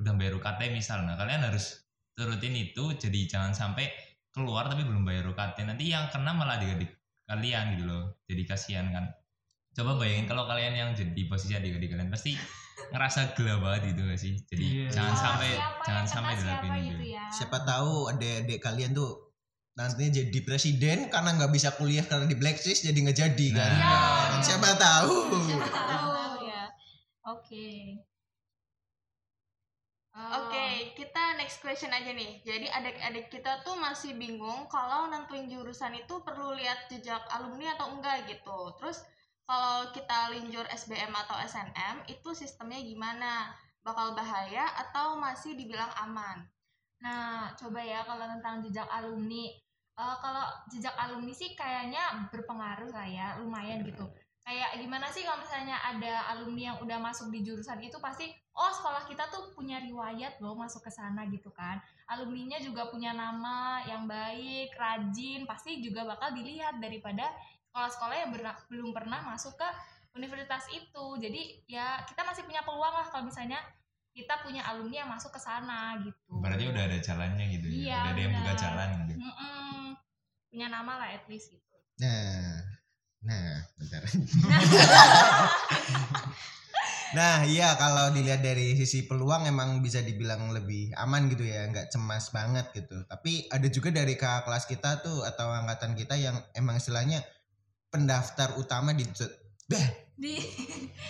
udah 0.00 0.16
bayar 0.16 0.32
UKT 0.34 0.72
misal. 0.72 1.04
Nah, 1.04 1.14
kalian 1.14 1.44
harus 1.44 1.84
turutin 2.16 2.56
itu 2.56 2.96
jadi 2.96 3.28
jangan 3.28 3.52
sampai 3.52 3.92
keluar 4.32 4.66
tapi 4.66 4.82
belum 4.82 5.04
bayar 5.04 5.28
UKT. 5.28 5.68
Nanti 5.68 5.92
yang 5.92 6.08
kena 6.08 6.32
malah 6.32 6.56
adik-adik 6.56 6.88
kalian 7.24 7.76
gitu 7.76 7.84
loh. 7.86 8.18
Jadi 8.24 8.42
kasihan 8.44 8.88
kan. 8.90 9.06
coba 9.70 9.94
bayangin 9.94 10.26
kalau 10.26 10.50
kalian 10.50 10.74
yang 10.74 10.90
jadi 10.98 11.30
posisi 11.30 11.54
adik-adik 11.54 11.94
kalian 11.94 12.10
pasti 12.10 12.34
ngerasa 12.90 13.38
gila 13.38 13.62
banget 13.62 13.94
gitu 13.94 14.02
gak 14.02 14.18
sih 14.18 14.34
jadi 14.50 14.64
Iya. 14.66 14.86
jangan 14.90 15.14
Oh, 15.14 15.20
sampai 15.22 15.50
siapa 15.54 15.82
jangan 15.86 16.06
sampai 16.10 16.34
dilakuin 16.34 16.72
gitu 16.74 16.82
gitu 16.90 17.04
ya 17.14 17.22
Siapa 17.30 17.56
tahu 17.62 17.92
adik-adik 18.10 18.58
kalian 18.58 18.90
tuh 18.90 19.29
nantinya 19.80 20.20
jadi 20.20 20.38
presiden 20.44 21.08
karena 21.08 21.40
nggak 21.40 21.52
bisa 21.56 21.72
kuliah 21.72 22.04
karena 22.04 22.28
di 22.28 22.36
blacklist 22.36 22.84
jadi 22.84 22.98
nggak 23.00 23.18
jadi 23.18 23.46
kan. 23.56 23.72
Nah. 23.80 24.44
Siapa 24.44 24.76
tahu. 24.76 25.14
tahu 25.56 26.12
ya 26.44 26.64
oke 27.24 27.68
Eh, 30.10 30.30
Oke, 30.42 30.66
kita 30.98 31.38
next 31.38 31.62
question 31.62 31.94
aja 31.94 32.10
nih. 32.10 32.42
Jadi 32.42 32.66
adik-adik 32.66 33.30
kita 33.30 33.62
tuh 33.62 33.78
masih 33.78 34.18
bingung 34.18 34.66
kalau 34.66 35.06
nentuin 35.06 35.46
jurusan 35.46 35.94
itu 35.94 36.18
perlu 36.26 36.50
lihat 36.58 36.90
jejak 36.90 37.22
alumni 37.30 37.78
atau 37.78 37.94
enggak 37.94 38.26
gitu. 38.26 38.74
Terus 38.82 39.06
kalau 39.46 39.88
kita 39.94 40.34
linjur 40.34 40.66
SBM 40.66 41.14
atau 41.14 41.38
SNM 41.46 42.10
itu 42.10 42.34
sistemnya 42.34 42.82
gimana? 42.82 43.54
Bakal 43.86 44.12
bahaya 44.18 44.66
atau 44.76 45.16
masih 45.16 45.54
dibilang 45.54 45.88
aman? 46.04 46.44
Nah, 47.00 47.54
coba 47.56 47.80
ya 47.80 48.04
kalau 48.04 48.26
tentang 48.28 48.60
jejak 48.66 48.90
alumni. 48.90 49.46
Eh, 50.00 50.16
kalau 50.24 50.48
jejak 50.72 50.96
alumni 50.96 51.28
sih 51.36 51.52
kayaknya 51.52 52.00
berpengaruh 52.32 52.88
lah 52.88 53.04
ya, 53.04 53.36
lumayan 53.36 53.84
gitu. 53.84 54.08
Kayak 54.40 54.72
gimana 54.80 55.04
sih 55.12 55.20
kalau 55.20 55.44
misalnya 55.44 55.76
ada 55.76 56.24
alumni 56.32 56.72
yang 56.72 56.78
udah 56.80 56.96
masuk 56.96 57.28
di 57.28 57.44
jurusan 57.44 57.76
itu 57.84 58.00
pasti, 58.00 58.32
oh 58.56 58.72
sekolah 58.72 59.04
kita 59.04 59.28
tuh 59.28 59.52
punya 59.52 59.76
riwayat 59.84 60.40
loh 60.40 60.56
masuk 60.56 60.88
ke 60.88 60.90
sana 60.90 61.28
gitu 61.28 61.52
kan. 61.52 61.76
Alumninya 62.08 62.56
juga 62.64 62.88
punya 62.88 63.12
nama 63.12 63.84
yang 63.84 64.08
baik, 64.08 64.72
rajin, 64.72 65.44
pasti 65.44 65.84
juga 65.84 66.08
bakal 66.08 66.32
dilihat 66.32 66.80
daripada 66.80 67.28
sekolah-sekolah 67.68 68.16
yang 68.16 68.30
belum 68.72 68.96
pernah 68.96 69.20
masuk 69.20 69.60
ke 69.60 69.68
universitas 70.16 70.64
itu. 70.72 71.06
Jadi 71.20 71.68
ya 71.68 72.00
kita 72.08 72.24
masih 72.24 72.48
punya 72.48 72.64
peluang 72.64 72.96
lah 72.96 73.06
kalau 73.12 73.28
misalnya 73.28 73.60
kita 74.10 74.42
punya 74.42 74.66
alumni 74.66 75.06
yang 75.06 75.10
masuk 75.10 75.30
ke 75.30 75.40
sana 75.40 75.94
gitu. 76.02 76.42
berarti 76.42 76.66
udah 76.66 76.82
ada 76.82 76.98
jalannya 76.98 77.46
gitu 77.46 77.66
ya 77.70 77.78
Iya, 77.78 77.94
udah 77.94 78.10
ada 78.10 78.20
yang 78.20 78.34
buka 78.34 78.52
jalan 78.58 78.88
gitu 78.90 79.00
Mm-mm. 79.06 79.09
Punya 80.50 80.66
nama 80.66 80.98
lah 80.98 81.14
at 81.14 81.24
least 81.30 81.54
gitu. 81.54 81.76
Nah, 82.02 82.58
nah, 83.22 83.62
bentar. 83.78 84.02
nah, 87.16 87.46
iya 87.46 87.78
kalau 87.78 88.10
dilihat 88.10 88.42
dari 88.42 88.74
sisi 88.74 89.06
peluang 89.06 89.46
emang 89.46 89.78
bisa 89.78 90.02
dibilang 90.02 90.50
lebih 90.50 90.90
aman 90.98 91.30
gitu 91.30 91.46
ya, 91.46 91.70
nggak 91.70 91.94
cemas 91.94 92.34
banget 92.34 92.66
gitu. 92.74 92.98
Tapi 93.06 93.46
ada 93.46 93.70
juga 93.70 93.94
dari 93.94 94.18
kakak 94.18 94.50
kelas 94.50 94.66
kita 94.66 95.06
tuh 95.06 95.22
atau 95.22 95.54
angkatan 95.54 95.94
kita 95.94 96.18
yang 96.18 96.34
emang 96.58 96.82
istilahnya 96.82 97.22
pendaftar 97.94 98.58
utama 98.58 98.90
di 98.90 99.06
Bah, 99.70 99.86
di 100.18 100.34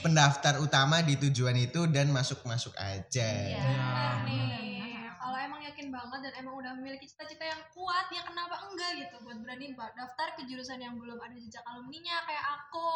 pendaftar 0.04 0.60
utama 0.60 1.00
di 1.00 1.16
tujuan 1.16 1.56
itu 1.56 1.88
dan 1.88 2.12
masuk-masuk 2.12 2.76
aja. 2.76 3.24
Iya. 3.24 3.56
Ya. 3.56 4.79
Kalau 5.20 5.36
emang 5.36 5.60
yakin 5.60 5.92
banget 5.92 6.20
dan 6.24 6.32
emang 6.40 6.56
udah 6.56 6.72
memiliki 6.80 7.04
cita-cita 7.04 7.44
yang 7.44 7.60
kuat 7.76 8.08
ya 8.08 8.24
kenapa 8.24 8.56
enggak 8.64 9.04
gitu 9.04 9.20
buat 9.20 9.36
berani 9.44 9.76
buat 9.76 9.92
daftar 9.92 10.32
ke 10.32 10.48
jurusan 10.48 10.80
yang 10.80 10.96
belum 10.96 11.20
ada 11.20 11.36
jejak 11.36 11.60
alumninya 11.68 12.24
kayak 12.24 12.44
aku 12.56 12.92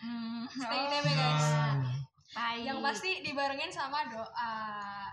Hmm. 0.00 0.46
stay 0.48 0.80
ITB 0.88 1.06
guys 1.12 1.48
Baik. 2.30 2.62
yang 2.62 2.78
pasti 2.80 3.26
dibarengin 3.26 3.74
sama 3.74 4.06
doa 4.06 4.54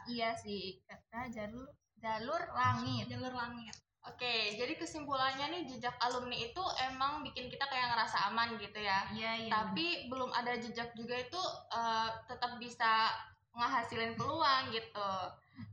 iya 0.06 0.32
sih 0.38 0.78
kata 0.86 1.28
jalur 1.34 1.66
jalur 1.98 2.40
langit. 2.54 3.10
jalur 3.10 3.34
langit 3.34 3.74
Oke, 4.08 4.56
jadi 4.56 4.80
kesimpulannya 4.80 5.52
nih 5.52 5.64
jejak 5.68 5.92
alumni 6.00 6.40
itu 6.40 6.64
emang 6.88 7.28
bikin 7.28 7.52
kita 7.52 7.68
kayak 7.68 7.92
ngerasa 7.92 8.32
aman 8.32 8.56
gitu 8.56 8.80
ya. 8.80 9.04
Iya 9.12 9.32
iya. 9.36 9.52
Tapi 9.52 10.08
belum 10.08 10.32
ada 10.32 10.56
jejak 10.56 10.96
juga 10.96 11.20
itu 11.20 11.42
eh, 11.76 12.10
tetap 12.32 12.56
bisa 12.56 13.12
ngehasilin 13.52 14.16
peluang 14.16 14.72
gitu. 14.72 15.12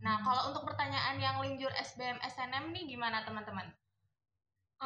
Nah, 0.07 0.17
kalau 0.27 0.43
untuk 0.51 0.63
pertanyaan 0.69 1.17
yang 1.27 1.37
linjur 1.45 1.73
SBM 1.89 2.19
SNM 2.23 2.65
nih 2.75 2.85
gimana 2.93 3.19
teman-teman? 3.27 3.67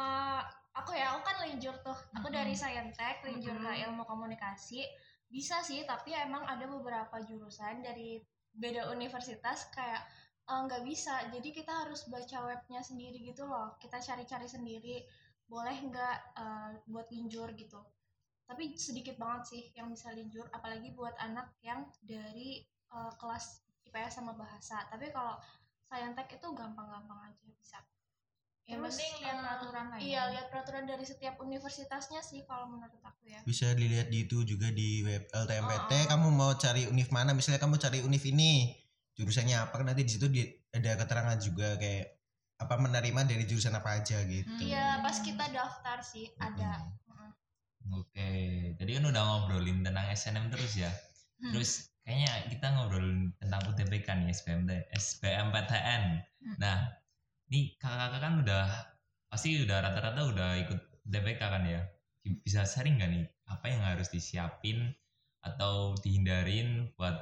Eh, 0.03 0.41
aku 0.79 0.91
ya 0.99 1.05
aku 1.13 1.21
kan 1.27 1.37
linjur 1.45 1.75
tuh. 1.85 1.97
Aku 2.17 2.27
dari 2.37 2.53
Mm-mm. 2.53 2.61
saintek 2.61 3.17
linjur 3.27 3.55
ke 3.63 3.71
Mm-mm. 3.71 3.85
ilmu 3.85 4.03
komunikasi. 4.11 4.81
Bisa 5.29 5.61
sih 5.69 5.81
tapi 5.85 6.09
emang 6.15 6.43
ada 6.53 6.65
beberapa 6.75 7.15
jurusan 7.27 7.75
dari 7.87 8.09
beda 8.61 8.89
universitas 8.95 9.59
kayak 9.75 10.01
eh, 10.49 10.59
nggak 10.65 10.83
bisa. 10.89 11.15
Jadi 11.33 11.49
kita 11.57 11.73
harus 11.85 12.01
baca 12.13 12.37
webnya 12.49 12.81
sendiri 12.89 13.17
gitu 13.29 13.43
loh. 13.51 13.75
Kita 13.81 13.97
cari-cari 14.07 14.47
sendiri. 14.55 14.97
Boleh 15.51 15.77
nggak 15.89 16.17
eh, 16.43 16.69
buat 16.91 17.07
linjur 17.13 17.49
gitu. 17.57 17.79
Tapi 18.49 18.73
sedikit 18.79 19.15
banget 19.21 19.43
sih 19.51 19.63
yang 19.77 19.87
bisa 19.93 20.09
linjur 20.17 20.45
apalagi 20.57 20.89
buat 20.97 21.13
anak 21.21 21.47
yang 21.61 21.85
dari 22.01 22.63
eh, 22.95 23.13
kelas 23.19 23.45
IPS 23.89 24.21
sama 24.21 24.37
bahasa 24.37 24.85
tapi 24.87 25.09
kalau 25.09 25.35
saintek 25.83 26.37
itu 26.37 26.47
gampang-gampang 26.53 27.19
aja 27.25 27.45
bisa 27.49 27.81
Yang 28.69 28.93
penting 28.93 29.13
lihat 29.25 29.37
peraturan 29.41 29.85
lah 29.89 29.97
ya. 29.97 30.05
Iya, 30.05 30.21
lihat 30.29 30.45
peraturan 30.53 30.85
dari 30.85 31.01
setiap 31.01 31.41
universitasnya 31.41 32.21
sih 32.21 32.45
kalau 32.45 32.69
menurut 32.69 33.01
aku 33.01 33.25
ya. 33.25 33.41
Bisa 33.41 33.73
dilihat 33.73 34.13
di 34.13 34.29
itu 34.29 34.45
juga 34.45 34.69
di 34.69 35.01
web 35.01 35.25
LTMPT. 35.25 35.89
Oh. 35.89 36.05
Kamu 36.13 36.27
mau 36.29 36.53
cari 36.53 36.85
univ 36.85 37.09
mana? 37.09 37.33
Misalnya 37.33 37.57
kamu 37.57 37.81
cari 37.81 38.05
univ 38.05 38.21
ini, 38.29 38.69
jurusannya 39.17 39.57
apa? 39.57 39.81
Nanti 39.81 40.05
di 40.05 40.11
situ 40.13 40.29
di- 40.29 40.53
ada 40.69 41.01
keterangan 41.01 41.41
juga 41.41 41.81
kayak 41.81 42.13
apa 42.61 42.75
menerima 42.77 43.21
dari 43.25 43.43
jurusan 43.49 43.73
apa 43.73 44.05
aja 44.05 44.21
gitu. 44.29 44.61
Iya, 44.61 45.01
pas 45.01 45.17
kita 45.17 45.49
daftar 45.49 45.97
sih 46.05 46.29
ada. 46.37 46.93
Hmm. 47.09 47.33
oke 47.89 48.29
jadi 48.77 49.01
kan 49.01 49.05
udah 49.09 49.21
ngobrolin 49.23 49.81
tentang 49.81 50.05
SNM 50.13 50.51
terus 50.53 50.77
ya 50.77 50.91
Hmm. 51.39 51.55
terus 51.55 51.89
kayaknya 52.09 52.49
kita 52.49 52.73
ngobrolin 52.73 53.29
tentang 53.37 53.61
UTBK 53.69 54.07
nih 54.17 54.33
SBM 54.33 54.65
SBMPTN 54.97 56.03
nah 56.57 56.89
nih 57.53 57.77
kakak-kakak 57.77 58.21
kan 58.25 58.33
udah 58.41 58.65
pasti 59.29 59.61
udah 59.61 59.77
rata-rata 59.85 60.21
udah 60.25 60.49
ikut 60.65 60.79
UTBK 61.05 61.41
kan 61.41 61.63
ya? 61.65 61.81
Bisa 62.21 62.65
sharing 62.65 62.97
nggak 62.97 63.09
nih 63.13 63.25
apa 63.49 63.65
yang 63.69 63.81
harus 63.85 64.09
disiapin 64.13 64.89
atau 65.41 65.97
dihindarin 66.01 66.93
buat 66.97 67.15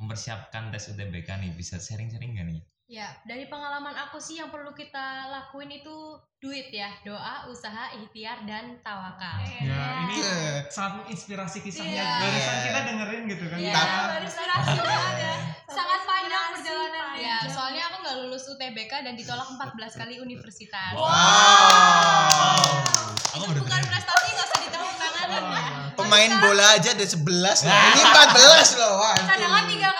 mempersiapkan 0.00 0.72
tes 0.72 0.92
UTBK 0.92 1.28
nih? 1.40 1.52
Bisa 1.56 1.80
sharing-sharing 1.80 2.36
nggak 2.36 2.48
nih 2.48 2.60
Ya, 2.86 3.10
dari 3.26 3.50
pengalaman 3.50 3.98
aku 3.98 4.22
sih 4.22 4.38
yang 4.38 4.46
perlu 4.46 4.70
kita 4.70 5.26
lakuin 5.26 5.66
itu 5.74 6.14
duit 6.38 6.70
ya, 6.70 6.86
doa, 7.02 7.50
usaha, 7.50 7.90
ikhtiar 7.98 8.46
dan 8.46 8.78
tawakal. 8.78 9.42
Ya, 9.42 10.06
ini 10.06 10.22
Iya. 10.22 10.70
sangat 10.70 11.10
inspirasi 11.10 11.66
kisahnya. 11.66 11.98
Iya. 11.98 12.22
Barusan 12.22 12.56
kita 12.62 12.80
dengerin 12.86 13.22
gitu 13.26 13.44
kan. 13.50 13.58
Iya, 13.58 13.82
berinspirasi 14.14 14.78
banget 14.78 15.14
ya. 15.18 15.34
Sangat 15.66 16.00
panjang 16.06 16.54
perjalanan 16.54 17.04
Ya, 17.18 17.42
soalnya 17.50 17.90
aku 17.90 17.96
nggak 18.06 18.16
lulus 18.22 18.46
UTBK 18.54 18.92
dan 19.02 19.18
ditolak 19.18 19.50
14 19.50 19.98
kali 19.98 20.22
universitas. 20.22 20.94
Wow. 20.94 21.10
aku 23.34 23.42
Itu 23.42 23.50
baru 23.50 23.60
bukan 23.66 23.82
prestasi 23.82 24.26
nggak 24.30 24.46
usah 24.46 24.58
ditepuk 24.62 24.94
tanganin 24.94 25.42
ya. 25.42 25.90
Pemain 25.98 26.32
bola 26.38 26.78
aja 26.78 26.94
ada 26.94 27.02
11 27.02 27.66
loh. 27.66 27.74
Ini 27.74 28.00
14 28.14 28.78
loh. 28.78 28.94
Waduh. 29.02 29.26
Cadangan 29.26 29.64
tiga 29.66 29.90
kak. 29.90 29.95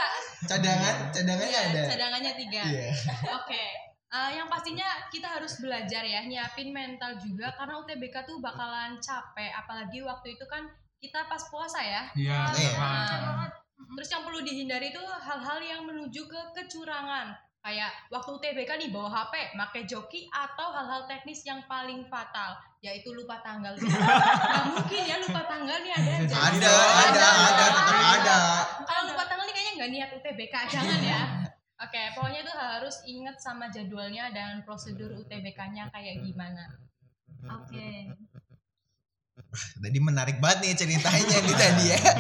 Cadangan, 0.46 0.96
cadangannya 1.12 1.58
ada. 1.70 1.82
Cadangannya 1.90 2.32
tiga. 2.38 2.62
Iya. 2.64 2.88
Oke. 3.42 3.64
Eh, 4.06 4.30
yang 4.38 4.46
pastinya 4.46 4.86
kita 5.10 5.26
harus 5.26 5.58
belajar 5.58 6.06
ya, 6.06 6.22
nyiapin 6.24 6.70
mental 6.70 7.18
juga 7.18 7.50
karena 7.58 7.76
UTBK 7.82 8.24
tuh 8.24 8.38
bakalan 8.38 8.96
capek, 9.02 9.50
apalagi 9.52 10.00
waktu 10.00 10.38
itu 10.38 10.46
kan 10.46 10.64
kita 11.02 11.26
pas 11.26 11.42
puasa 11.50 11.82
ya. 11.82 12.02
Iya. 12.14 12.40
Iya. 12.54 12.70
Pak. 12.78 13.50
Terus 13.76 14.08
yang 14.12 14.22
perlu 14.24 14.40
dihindari 14.40 14.94
itu 14.94 15.02
hal-hal 15.02 15.58
yang 15.60 15.82
menuju 15.84 16.22
ke 16.26 16.40
kecurangan. 16.56 17.45
Kayak 17.66 17.90
waktu 18.14 18.30
UTBK 18.30 18.70
nih 18.78 18.94
bawa 18.94 19.10
HP, 19.10 19.58
pakai 19.58 19.82
joki 19.90 20.30
atau 20.30 20.70
hal-hal 20.70 21.02
teknis 21.10 21.42
yang 21.42 21.66
paling 21.66 22.06
fatal, 22.06 22.54
yaitu 22.78 23.10
lupa 23.10 23.42
tanggal. 23.42 23.74
Nggak 23.82 24.64
mungkin 24.70 25.02
ya 25.02 25.18
lupa 25.18 25.42
tanggal 25.50 25.74
nih 25.82 25.92
ada 25.98 26.10
aja. 26.14 26.36
Ada, 26.46 26.74
ada, 27.10 27.26
ada, 27.26 27.64
tetap 27.74 27.98
ada. 27.98 28.38
Kalau 28.86 29.02
lupa 29.10 29.24
tanggal 29.26 29.44
nih 29.50 29.54
kayaknya 29.58 29.72
nggak 29.82 29.90
niat 29.90 30.10
UTBK, 30.14 30.54
jangan 30.70 31.00
ya. 31.02 31.20
Oke, 31.82 32.02
pokoknya 32.14 32.40
itu 32.46 32.54
harus 32.54 32.96
inget 33.02 33.36
sama 33.42 33.66
jadwalnya 33.66 34.30
dan 34.30 34.62
prosedur 34.62 35.10
UTBK-nya 35.26 35.90
kayak 35.90 36.22
gimana. 36.22 36.70
Oke. 37.50 38.14
Tadi 39.56 39.98
menarik 40.00 40.36
banget 40.38 40.58
nih 40.64 40.72
ceritanya 40.76 41.36
nih 41.42 41.56
tadi 41.56 41.84
ya. 41.92 42.00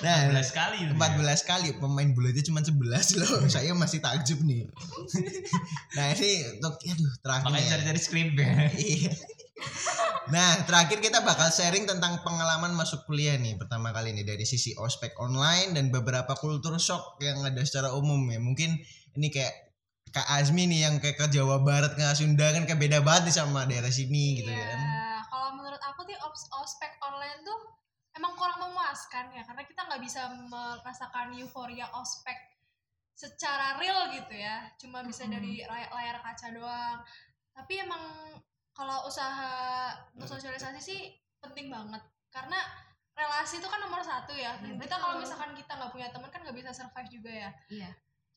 Nah, 0.00 0.32
14 0.32 0.56
kali 0.56 0.76
itu 0.88 0.92
14 0.96 1.44
kali 1.44 1.68
pemain 1.76 2.08
bola 2.16 2.32
itu 2.32 2.48
cuma 2.48 2.64
11 2.64 3.20
loh. 3.20 3.44
Saya 3.52 3.76
masih 3.76 4.00
takjub 4.00 4.40
nih. 4.40 4.64
nah, 5.96 6.16
ini 6.16 6.56
untuk 6.56 6.80
aduh 6.80 7.12
terakhir 7.20 7.44
makanya 7.44 7.60
ya. 7.68 7.70
cari-cari 7.76 8.00
skrip 8.00 8.28
ya 8.40 8.48
Iya. 8.72 9.12
Nah, 10.32 10.64
terakhir 10.64 11.04
kita 11.04 11.20
bakal 11.20 11.52
sharing 11.52 11.84
tentang 11.84 12.24
pengalaman 12.24 12.72
masuk 12.72 13.04
kuliah 13.04 13.36
nih 13.36 13.60
pertama 13.60 13.92
kali 13.92 14.16
nih 14.16 14.24
dari 14.24 14.48
sisi 14.48 14.72
ospek 14.80 15.12
online 15.20 15.76
dan 15.76 15.92
beberapa 15.92 16.32
kultur 16.38 16.80
shock 16.80 17.20
yang 17.20 17.44
ada 17.44 17.60
secara 17.60 17.92
umum 17.92 18.24
ya. 18.32 18.40
Mungkin 18.40 18.80
ini 19.20 19.28
kayak 19.28 19.52
Kak 20.10 20.26
Azmi 20.26 20.66
nih 20.66 20.90
yang 20.90 20.94
kayak 20.98 21.20
ke 21.20 21.26
Jawa 21.30 21.62
Barat 21.62 21.94
ke 21.94 22.02
Sunda 22.18 22.50
kan 22.50 22.66
kayak 22.66 22.80
beda 22.82 22.98
banget 23.04 23.30
nih 23.30 23.34
sama 23.36 23.62
daerah 23.68 23.92
sini 23.94 24.42
gitu 24.42 24.50
Iya, 24.50 24.58
kan. 24.64 24.80
Ops- 26.18 26.50
ospek 26.52 26.98
online 27.00 27.42
tuh 27.42 27.60
emang 28.14 28.34
kurang 28.34 28.58
memuaskan 28.58 29.30
ya? 29.30 29.42
Karena 29.46 29.62
kita 29.62 29.86
nggak 29.86 30.02
bisa 30.02 30.26
merasakan 30.50 31.34
euforia 31.38 31.86
ospek 31.94 32.36
secara 33.14 33.76
real 33.76 34.10
gitu 34.10 34.34
ya. 34.34 34.64
Cuma 34.80 35.04
bisa 35.04 35.28
dari 35.28 35.60
layar, 35.62 35.90
layar 35.92 36.16
kaca 36.24 36.48
doang. 36.50 36.98
Tapi 37.52 37.84
emang 37.84 38.02
kalau 38.72 39.04
usaha 39.04 39.92
bersosialisasi 40.16 40.80
sih 40.80 41.00
penting 41.38 41.68
banget. 41.68 42.00
Karena 42.32 42.56
relasi 43.12 43.60
itu 43.60 43.68
kan 43.68 43.82
nomor 43.84 44.00
satu 44.00 44.32
ya. 44.32 44.56
Dan 44.64 44.80
Iya, 44.80 44.88
kita 44.88 44.96
kalau 44.96 45.20
misalkan 45.20 45.52
kita 45.52 45.72
nggak 45.76 45.92
punya 45.92 46.08
teman 46.08 46.30
kan 46.32 46.40
nggak 46.40 46.56
bisa 46.56 46.70
survive 46.72 47.10
juga 47.12 47.32
ya. 47.32 47.50
Iya. 47.68 47.90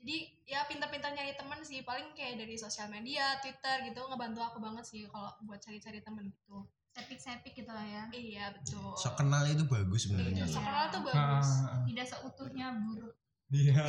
jadi 0.03 0.18
ya 0.44 0.60
pintar-pintar 0.68 1.15
nyari 1.15 1.32
teman 1.32 1.63
sih. 1.63 1.80
Paling 1.88 2.12
kayak 2.12 2.36
dari 2.44 2.60
sosial 2.60 2.92
media 2.92 3.39
twitter 3.39 3.88
gitu 3.88 4.03
ngebantu 4.12 4.44
aku 4.44 4.60
banget 4.60 4.84
sih 4.84 5.08
kalau 5.08 5.32
buat 5.48 5.63
cari-cari 5.63 6.03
teman 6.03 6.27
gitu 6.27 6.68
sepik-sepik 6.93 7.53
gitu 7.57 7.71
lah 7.73 7.83
ya 7.83 8.03
iya 8.13 8.45
betul 8.53 8.93
So 8.93 9.17
kenal 9.17 9.41
itu 9.50 9.65
bagus 9.65 10.05
sebenarnya. 10.05 10.45
Iya, 10.45 10.45
so 10.45 10.62
kenal 10.62 10.85
tuh 10.93 11.01
Ah, 11.01 11.05
bagus 11.09 11.50
ah, 11.65 11.69
ah. 11.73 11.83
tidak 11.89 12.05
seutuhnya 12.05 12.67
buruk 12.77 13.13
Iya, 13.53 13.85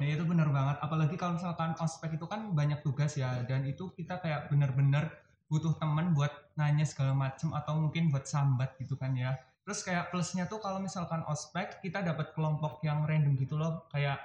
nah 0.00 0.06
itu 0.16 0.24
benar 0.24 0.48
banget. 0.48 0.80
Apalagi 0.80 1.20
kalau 1.20 1.36
misalkan 1.36 1.76
ospek 1.76 2.16
itu 2.16 2.24
kan 2.24 2.56
banyak 2.56 2.80
tugas 2.80 3.20
ya, 3.20 3.44
dan 3.44 3.68
itu 3.68 3.92
kita 3.92 4.16
kayak 4.16 4.48
benar-benar 4.48 5.12
butuh 5.44 5.76
teman 5.76 6.16
buat 6.16 6.32
nanya 6.56 6.88
segala 6.88 7.12
macem 7.12 7.52
atau 7.52 7.76
mungkin 7.76 8.08
buat 8.08 8.24
sambat 8.24 8.80
gitu 8.80 8.96
kan 8.96 9.12
ya. 9.12 9.36
Terus 9.68 9.84
kayak 9.84 10.08
plusnya 10.08 10.48
tuh 10.48 10.56
kalau 10.56 10.80
misalkan 10.80 11.20
ospek 11.28 11.84
kita 11.84 12.00
dapat 12.00 12.32
kelompok 12.32 12.80
yang 12.80 13.04
random 13.04 13.36
gitu 13.36 13.60
loh, 13.60 13.84
kayak 13.92 14.16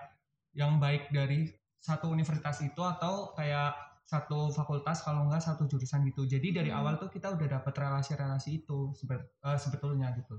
yang 0.55 0.79
baik 0.79 1.11
dari 1.11 1.51
satu 1.83 2.07
universitas 2.11 2.63
itu 2.63 2.79
atau 2.79 3.35
kayak 3.35 3.75
satu 4.10 4.50
fakultas 4.50 5.06
kalau 5.06 5.30
enggak 5.30 5.46
satu 5.46 5.70
jurusan 5.70 6.01
gitu. 6.10 6.25
Jadi 6.25 6.50
dari 6.50 6.74
awal 6.74 6.98
tuh 6.98 7.13
kita 7.13 7.30
udah 7.30 7.62
dapat 7.62 7.74
relasi-relasi 7.78 8.66
itu 8.66 8.89
sebe- 8.98 9.38
eh, 9.46 9.60
sebetulnya 9.62 10.10
gitu. 10.18 10.34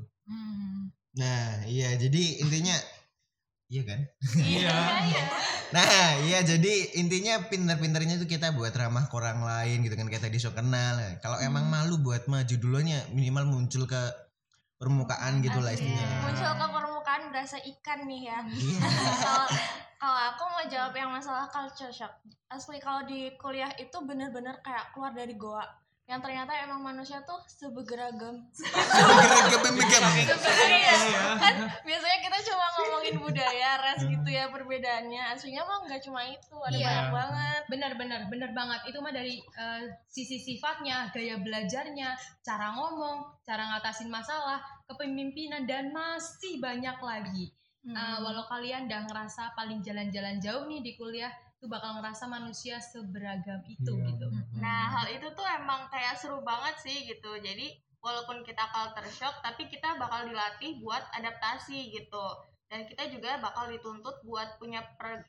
Nah, 1.15 1.63
iya 1.71 1.95
jadi 1.95 2.23
intinya 2.43 2.75
iya 3.71 3.83
kan? 3.87 4.01
Iya. 4.43 4.75
Nah, 5.71 6.19
iya 6.27 6.43
jadi 6.43 6.99
intinya 6.99 7.47
pinter-pinternya 7.47 8.19
itu 8.19 8.27
kita 8.27 8.51
buat 8.51 8.75
ramah 8.75 9.07
ke 9.07 9.15
orang 9.15 9.47
lain 9.47 9.87
gitu 9.87 9.95
kan 9.95 10.11
kayak 10.11 10.27
tadi 10.27 10.43
so 10.43 10.51
kenal. 10.51 10.99
Kalau 11.23 11.39
emang 11.39 11.71
malu 11.71 12.03
buat 12.03 12.27
maju 12.27 12.55
dulunya 12.59 13.07
minimal 13.15 13.47
muncul 13.47 13.87
ke 13.87 14.03
permukaan 14.83 15.45
gitu 15.47 15.63
lah 15.63 15.77
istilahnya. 15.77 16.27
muncul 16.27 16.51
ke 16.57 16.67
permukaan 16.73 17.23
berasa 17.31 17.61
ikan 17.63 18.09
nih 18.09 18.33
ya 18.33 18.39
Iya. 18.49 18.79
kalau 19.23 19.47
kalau 20.01 20.17
aku 20.33 20.43
mau 20.49 20.65
jawab 20.65 20.97
yang 20.97 21.13
masalah 21.13 21.45
culture 21.53 21.93
shock. 21.93 22.09
Asli 22.49 22.81
kalau 22.81 23.05
di 23.05 23.37
kuliah 23.37 23.69
itu 23.77 23.93
bener-bener 24.01 24.57
kayak 24.65 24.97
keluar 24.97 25.13
dari 25.13 25.37
goa. 25.37 25.63
Yang 26.09 26.27
ternyata 26.27 26.51
emang 26.67 26.83
manusia 26.83 27.23
tuh 27.23 27.39
seberagam. 27.47 28.43
Geragam-geragam. 29.53 30.41
Iya. 30.67 30.97
kan 31.39 31.55
biasanya 31.87 32.19
kita 32.19 32.39
cuma 32.51 32.67
ngomongin 32.81 33.15
budaya 33.23 33.79
ras 33.79 34.03
gitu 34.03 34.27
ya 34.27 34.51
perbedaannya. 34.51 35.37
Aslinya 35.37 35.63
mah 35.69 35.87
nggak 35.87 36.03
cuma 36.03 36.25
itu 36.27 36.57
ada 36.59 36.75
Iya. 36.75 36.89
banyak 36.89 37.09
banget. 37.15 37.63
Benar-benar 37.71 38.21
benar 38.27 38.51
banget. 38.57 38.81
Itu 38.91 38.99
mah 39.05 39.13
dari 39.15 39.39
eh, 39.39 39.83
sisi 40.11 40.41
sifatnya 40.41 41.13
gaya 41.15 41.39
belajarnya 41.39 42.17
cara 42.43 42.73
ngomong 42.75 43.45
cara 43.47 43.71
ngatasin 43.71 44.11
masalah 44.11 44.59
kepemimpinan 44.91 45.69
dan 45.69 45.95
masih 45.95 46.59
banyak 46.59 46.99
lagi 46.99 47.55
Eh, 47.83 47.97
walau 48.21 48.45
kalian 48.45 48.85
udah 48.85 49.03
ngerasa 49.05 49.53
paling 49.53 49.81
jalan-jalan 49.81 50.37
jauh 50.37 50.65
nih 50.65 50.81
di 50.81 50.93
kuliah 50.95 51.33
tuh 51.57 51.65
bakal 51.67 51.97
ngerasa 51.97 52.25
manusia 52.27 52.77
seberagam 52.79 53.65
itu 53.65 53.89
Iya. 53.91 54.05
gitu 54.07 54.27
Nah, 54.55 54.83
hal 54.91 55.09
itu 55.11 55.25
tuh 55.31 55.47
emang 55.51 55.89
kayak 55.89 56.15
seru 56.15 56.41
banget 56.41 56.77
sih 56.79 57.05
gitu. 57.07 57.33
Jadi, 57.37 57.73
walaupun 57.99 58.41
kita 58.43 58.65
culture 58.67 59.09
shock, 59.11 59.41
tapi 59.41 59.65
kita 59.67 59.97
bakal 59.97 60.25
dilatih 60.25 60.77
buat 60.79 61.01
adaptasi 61.11 61.89
gitu. 61.91 62.25
Dan 62.67 62.85
kita 62.85 63.09
juga 63.09 63.37
bakal 63.39 63.69
dituntut 63.69 64.21
buat 64.23 64.57
punya 64.57 64.85
per- 64.95 65.25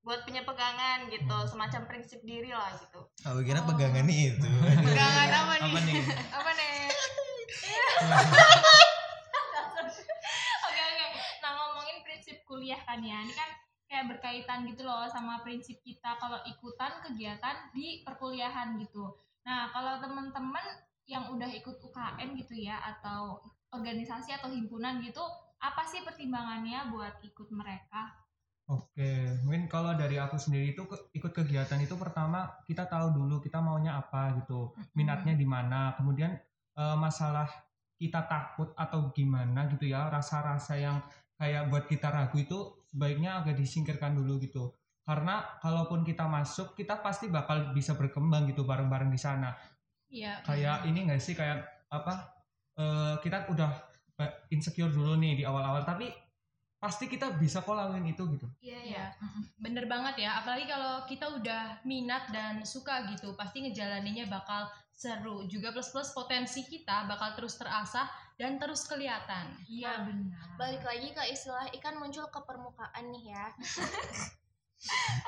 buat 0.00 0.22
punya 0.22 0.42
pegangan 0.42 1.06
gitu, 1.08 1.36
semacam 1.44 1.82
prinsip 1.84 2.18
diri 2.20 2.50
lah 2.50 2.70
gitu. 2.76 3.00
Aku 3.24 3.42
kira 3.42 3.58
pegangan 3.60 4.06
itu. 4.06 4.46
pegangan 4.84 5.30
apa 5.32 5.54
nih 5.56 5.66
Apa 5.66 5.80
nih? 5.82 6.02
apa 6.32 6.50
nih 6.52 6.74
Oke 10.62 10.80
oke. 10.80 11.06
Nah 11.36 11.50
ngomongin 11.52 11.96
prinsip 12.02 12.38
kuliah 12.56 12.80
kan 12.88 13.04
ya, 13.04 13.20
ini 13.20 13.36
kan 13.36 13.52
kayak 13.84 14.16
berkaitan 14.16 14.64
gitu 14.64 14.88
loh 14.88 15.04
sama 15.12 15.44
prinsip 15.44 15.76
kita 15.84 16.16
kalau 16.16 16.40
ikutan 16.48 17.04
kegiatan 17.04 17.68
di 17.76 18.00
perkuliahan 18.00 18.80
gitu. 18.80 19.12
Nah 19.44 19.68
kalau 19.76 20.00
teman-teman 20.00 20.64
yang 21.04 21.28
udah 21.36 21.52
ikut 21.52 21.76
UKM 21.84 22.32
gitu 22.40 22.56
ya 22.56 22.80
atau 22.80 23.44
organisasi 23.76 24.32
atau 24.32 24.48
himpunan 24.48 25.04
gitu, 25.04 25.20
apa 25.60 25.84
sih 25.84 26.00
pertimbangannya 26.00 26.88
buat 26.96 27.20
ikut 27.20 27.52
mereka? 27.52 28.24
Oke, 28.66 29.30
mungkin 29.46 29.70
kalau 29.70 29.94
dari 29.94 30.18
aku 30.18 30.34
sendiri 30.34 30.74
itu 30.74 30.82
ke- 30.90 31.14
ikut 31.14 31.30
kegiatan 31.30 31.78
itu 31.78 31.94
pertama 31.94 32.50
kita 32.66 32.82
tahu 32.90 33.14
dulu 33.14 33.38
kita 33.38 33.62
maunya 33.62 33.94
apa 33.94 34.34
gitu, 34.42 34.74
minatnya 34.98 35.38
di 35.38 35.46
mana, 35.46 35.94
kemudian 35.94 36.34
eh, 36.74 36.96
masalah 36.98 37.46
kita 37.94 38.26
takut 38.26 38.74
atau 38.74 39.14
gimana 39.14 39.70
gitu 39.70 39.86
ya, 39.86 40.10
rasa-rasa 40.10 40.74
yang 40.74 40.98
kayak 41.36 41.68
buat 41.68 41.84
kita 41.88 42.08
ragu 42.08 42.36
itu 42.40 42.84
sebaiknya 42.88 43.44
agak 43.44 43.56
disingkirkan 43.60 44.16
dulu 44.16 44.40
gitu. 44.40 44.72
Karena 45.06 45.44
kalaupun 45.62 46.02
kita 46.02 46.26
masuk, 46.26 46.74
kita 46.74 46.98
pasti 46.98 47.30
bakal 47.30 47.70
bisa 47.70 47.94
berkembang 47.94 48.50
gitu 48.50 48.66
bareng-bareng 48.66 49.12
di 49.12 49.20
sana. 49.20 49.54
iya 50.10 50.42
Kayak 50.42 50.88
ini 50.90 51.06
nggak 51.06 51.22
sih 51.22 51.36
kayak 51.38 51.62
apa? 51.92 52.34
eh, 52.76 53.14
kita 53.24 53.48
udah 53.48 53.72
insecure 54.52 54.92
dulu 54.92 55.16
nih 55.16 55.40
di 55.40 55.44
awal-awal, 55.48 55.80
tapi 55.84 56.12
pasti 56.76 57.08
kita 57.08 57.40
bisa 57.40 57.64
kok 57.64 57.72
lakuin 57.72 58.04
itu 58.04 58.22
gitu. 58.36 58.46
iya 58.60 58.80
ya 58.84 59.04
bener 59.56 59.88
banget 59.88 60.28
ya 60.28 60.38
apalagi 60.44 60.68
kalau 60.68 61.02
kita 61.08 61.26
udah 61.40 61.80
minat 61.88 62.28
dan 62.30 62.60
suka 62.68 63.08
gitu 63.08 63.32
pasti 63.32 63.64
ngejalaninnya 63.64 64.28
bakal 64.28 64.68
seru 64.92 65.48
juga 65.48 65.72
plus 65.72 65.88
plus 65.88 66.12
potensi 66.12 66.68
kita 66.68 67.08
bakal 67.08 67.32
terus 67.32 67.56
terasah 67.56 68.04
dan 68.36 68.56
terus 68.56 68.84
kelihatan 68.84 69.48
Iya 69.64 70.04
benar. 70.04 70.44
Balik 70.56 70.82
lagi 70.82 71.08
ke 71.10 71.22
istilah 71.26 71.66
ikan 71.72 71.96
muncul 71.96 72.24
ke 72.26 72.40
permukaan 72.42 73.04
nih 73.08 73.32
ya. 73.32 73.46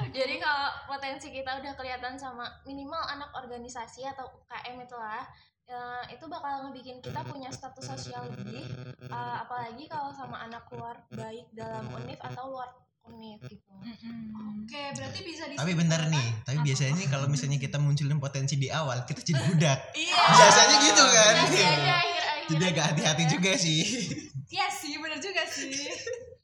Jadi 0.09 0.37
kalau 0.37 0.69
potensi 0.87 1.29
kita 1.29 1.59
udah 1.59 1.73
kelihatan 1.75 2.15
sama 2.15 2.47
minimal 2.63 3.01
anak 3.03 3.33
organisasi 3.35 4.05
atau 4.07 4.29
UKM 4.37 4.77
itulah, 4.79 5.25
ya, 5.65 5.81
itu 6.07 6.25
bakal 6.25 6.69
ngebikin 6.69 7.01
kita 7.01 7.25
punya 7.25 7.49
status 7.49 7.83
sosial 7.83 8.29
lebih, 8.29 8.63
eh, 9.03 9.37
apalagi 9.39 9.85
kalau 9.85 10.13
sama 10.13 10.45
anak 10.45 10.69
luar 10.71 11.01
baik 11.11 11.49
dalam 11.51 11.89
univ 11.91 12.21
atau 12.23 12.53
luar 12.53 12.71
univ 13.05 13.41
gitu. 13.43 13.73
oke 14.37 14.83
berarti 14.95 15.21
bisa 15.25 15.49
Tapi 15.49 15.73
bentar 15.73 15.97
disimpulkan- 15.99 16.13
nih, 16.13 16.29
tapi 16.45 16.59
biasanya 16.63 16.93
nih 16.95 17.09
kalau 17.09 17.27
misalnya 17.27 17.59
kita 17.59 17.77
munculin 17.77 18.21
potensi 18.21 18.55
di 18.55 18.69
awal, 18.69 19.03
kita 19.03 19.21
jadi 19.23 19.43
budak. 19.43 19.79
iya 19.97 20.23
Biasanya 20.29 20.77
gitu 20.79 21.05
kan. 21.09 21.35
Akhir-akhir. 21.41 22.38
Jadi 22.49 22.65
agak 22.67 22.85
hati-hati 22.91 23.25
juga 23.27 23.53
sih. 23.55 23.81
iya 24.49 24.67
sih 24.67 24.97
bener 24.97 25.19
juga 25.19 25.45
sih 25.45 25.73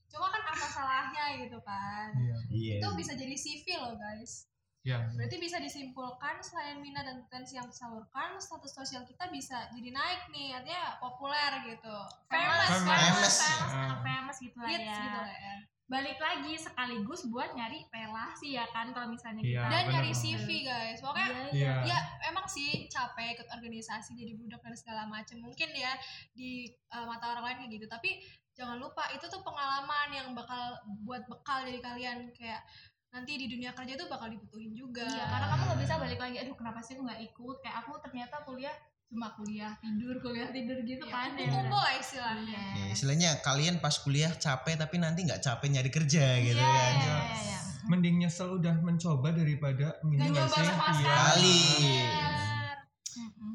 cuma 0.07 0.29
kan 0.29 0.45
apa 0.45 0.67
salahnya 0.67 1.25
gitu 1.41 1.59
kan 1.61 2.13
Iya. 2.47 2.79
itu 2.79 2.89
bisa 2.95 3.13
jadi 3.13 3.35
CV 3.35 3.65
loh 3.77 3.95
guys 3.95 4.47
Ya. 4.85 5.01
Berarti 5.17 5.41
bisa 5.41 5.57
disimpulkan 5.57 6.45
selain 6.45 6.77
minat 6.77 7.09
dan 7.09 7.25
potensi 7.25 7.57
yang 7.57 7.65
tersalurkan, 7.65 8.37
status 8.37 8.69
sosial 8.69 9.01
kita 9.03 9.33
bisa 9.33 9.73
jadi 9.73 9.89
naik 9.89 10.29
nih, 10.29 10.53
artinya 10.53 11.01
populer 11.01 11.65
gitu. 11.65 11.97
Famous, 12.29 12.69
Famous. 12.69 12.85
famous, 12.85 13.17
Famous. 13.17 13.37
famous, 13.41 13.73
Nah, 13.73 13.97
famous 14.05 14.37
gitu 14.45 14.57
lah 14.61 14.69
hits 14.69 14.85
ya. 14.85 15.01
gitu 15.01 15.19
lah 15.25 15.33
ya. 15.33 15.55
Balik 15.85 16.17
lagi 16.17 16.57
sekaligus 16.57 17.29
buat 17.29 17.53
nyari 17.53 17.85
relasi 17.93 18.57
ya 18.57 18.65
kan 18.73 18.89
kalau 18.97 19.13
misalnya 19.13 19.45
Iya. 19.45 19.61
kita 19.61 19.69
Dan 19.69 19.83
bener 19.85 19.93
nyari. 20.01 20.13
CV 20.17 20.49
guys. 20.65 20.99
Pokoknya 21.05 21.29
Iya. 21.53 21.75
ya 21.85 21.99
emang 22.33 22.49
sih 22.49 22.89
capek 22.89 23.37
ikut 23.37 23.49
organisasi 23.53 24.17
jadi 24.17 24.33
budak 24.33 24.65
dan 24.65 24.73
segala 24.73 25.05
macam. 25.05 25.45
Mungkin 25.45 25.77
ya 25.77 25.93
di 26.33 26.65
uh, 26.89 27.05
mata 27.05 27.37
orang 27.37 27.45
lain 27.53 27.57
kayak 27.65 27.73
gitu, 27.77 27.87
tapi 27.87 28.17
jangan 28.57 28.81
lupa 28.81 29.05
itu 29.13 29.29
tuh 29.29 29.45
pengalaman 29.45 30.09
yang 30.09 30.29
bakal 30.33 30.79
buat 31.05 31.27
bekal 31.29 31.67
jadi 31.69 31.83
kalian 31.83 32.19
kayak 32.33 32.65
nanti 33.13 33.39
di 33.39 33.47
dunia 33.47 33.71
kerja 33.77 33.95
tuh 33.95 34.09
bakal 34.09 34.27
dibutuhin 34.27 34.73
juga. 34.75 35.05
Iya, 35.07 35.25
karena 35.31 35.47
kamu 35.53 35.63
nggak 35.69 35.81
bisa 35.85 35.95
balik 36.01 36.19
lagi. 36.19 36.37
Aduh, 36.43 36.57
kenapa 36.57 36.81
sih 36.81 36.97
aku 36.97 37.05
nggak 37.07 37.21
ikut? 37.31 37.57
Kayak 37.61 37.77
aku 37.85 37.93
ternyata 38.01 38.37
kuliah 38.43 38.75
cuma 39.05 39.31
kuliah 39.37 39.71
tidur, 39.79 40.17
kuliah 40.19 40.49
tidur 40.51 40.81
gitu 40.83 41.05
ya, 41.07 41.13
kan. 41.13 41.37
ya 41.39 41.47
udah. 41.47 41.71
lah 41.71 41.93
istilahnya. 41.95 42.64
Iya. 42.95 42.97
Ya, 42.97 42.99
istilahnya 43.03 43.31
kalian 43.43 43.83
pas 43.83 43.99
kuliah 43.99 44.31
capek 44.31 44.79
tapi 44.79 45.03
nanti 45.03 45.27
nggak 45.27 45.43
capek 45.43 45.67
nyari 45.75 45.91
kerja 45.91 46.25
gitu 46.39 46.55
Iya, 46.55 46.71
kan. 46.71 46.95
iya, 46.95 47.03
iya, 47.03 47.19
iya. 47.43 47.59
Mending 47.85 48.17
nyesel 48.23 48.63
udah 48.63 48.79
mencoba 48.81 49.35
daripada 49.35 49.99
nyoba 50.07 50.47
sih? 50.47 50.63
Iya. 50.63 51.11
Kali. 51.11 51.63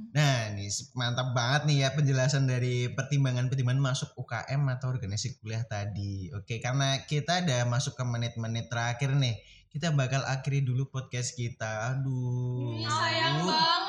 Nah, 0.10 0.52
nih 0.58 0.70
mantap 0.98 1.38
banget 1.38 1.70
nih 1.70 1.78
ya 1.86 1.90
penjelasan 1.94 2.50
dari 2.50 2.90
pertimbangan-pertimbangan 2.92 3.82
masuk 3.94 4.10
UKM 4.18 4.62
atau 4.76 4.90
organisasi 4.90 5.38
kuliah 5.38 5.62
tadi. 5.64 6.34
Oke, 6.34 6.58
karena 6.58 7.06
kita 7.06 7.46
udah 7.46 7.70
masuk 7.70 7.94
ke 7.94 8.04
menit-menit 8.04 8.68
terakhir 8.74 9.14
nih. 9.14 9.38
Kita 9.70 9.94
bakal 9.94 10.26
akhiri 10.26 10.66
dulu 10.66 10.90
podcast 10.90 11.38
kita. 11.38 11.94
Aduh. 11.94 12.74
Ih, 12.74 12.90
sayang 12.90 13.46
banget 13.46 13.89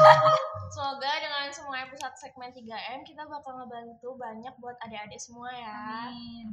Semoga 0.74 1.10
dengan 1.18 1.50
semua 1.50 1.76
episode 1.82 2.14
segmen 2.14 2.50
3M 2.54 3.02
kita 3.02 3.26
bakal 3.26 3.58
ngebantu 3.58 4.14
banyak 4.16 4.54
buat 4.62 4.76
adik-adik 4.80 5.18
semua 5.18 5.50
ya. 5.50 5.74
Amin. 6.08 6.46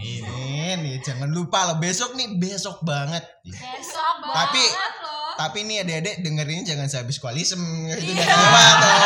Nih, 0.00 0.80
nih 0.80 0.96
jangan 1.04 1.28
lupa 1.28 1.68
loh 1.68 1.76
besok 1.76 2.16
nih 2.16 2.40
besok 2.40 2.80
banget. 2.80 3.20
Besok 3.44 4.14
Tapi 4.24 4.62
banget 4.64 4.94
loh. 5.04 5.32
tapi 5.36 5.58
nih 5.68 5.84
adik-adik 5.84 6.14
dengerin 6.24 6.64
jangan 6.64 6.88
sehabis 6.88 7.20
koalisem 7.20 7.60
itu 7.92 8.12
udah 8.16 8.26
lewat 8.28 8.74
dong. 8.80 8.96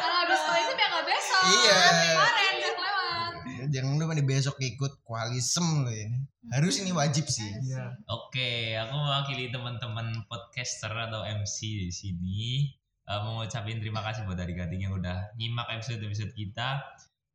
Kalau 0.00 0.16
habis 0.24 0.40
koalisem 0.48 0.76
ya 0.80 0.86
nggak 0.88 1.04
besok. 1.04 1.42
Iya. 1.44 1.80
Kemarin 1.84 2.52
udah 2.56 2.72
lewat. 2.72 3.32
Jangan 3.68 3.92
lupa 4.00 4.12
nih 4.16 4.26
besok 4.26 4.56
ikut 4.64 4.92
koalisem 5.04 5.66
loh 5.84 5.92
ini. 5.92 6.18
Harus 6.48 6.74
ini 6.80 6.90
wajib 6.92 7.28
sih. 7.28 7.50
Iya. 7.68 8.00
Oke, 8.08 8.80
aku 8.80 8.94
mewakili 8.96 9.52
teman-teman 9.52 10.24
podcaster 10.24 10.88
atau 10.88 11.20
MC 11.20 11.84
di 11.84 11.92
sini 11.92 12.44
eh, 13.04 13.20
mau 13.20 13.40
ngucapin 13.40 13.80
terima 13.80 14.00
kasih 14.00 14.24
buat 14.24 14.38
dari 14.40 14.56
gading 14.56 14.88
yang 14.88 14.94
udah 14.96 15.36
nyimak 15.36 15.68
episode-episode 15.72 16.32
kita 16.32 16.80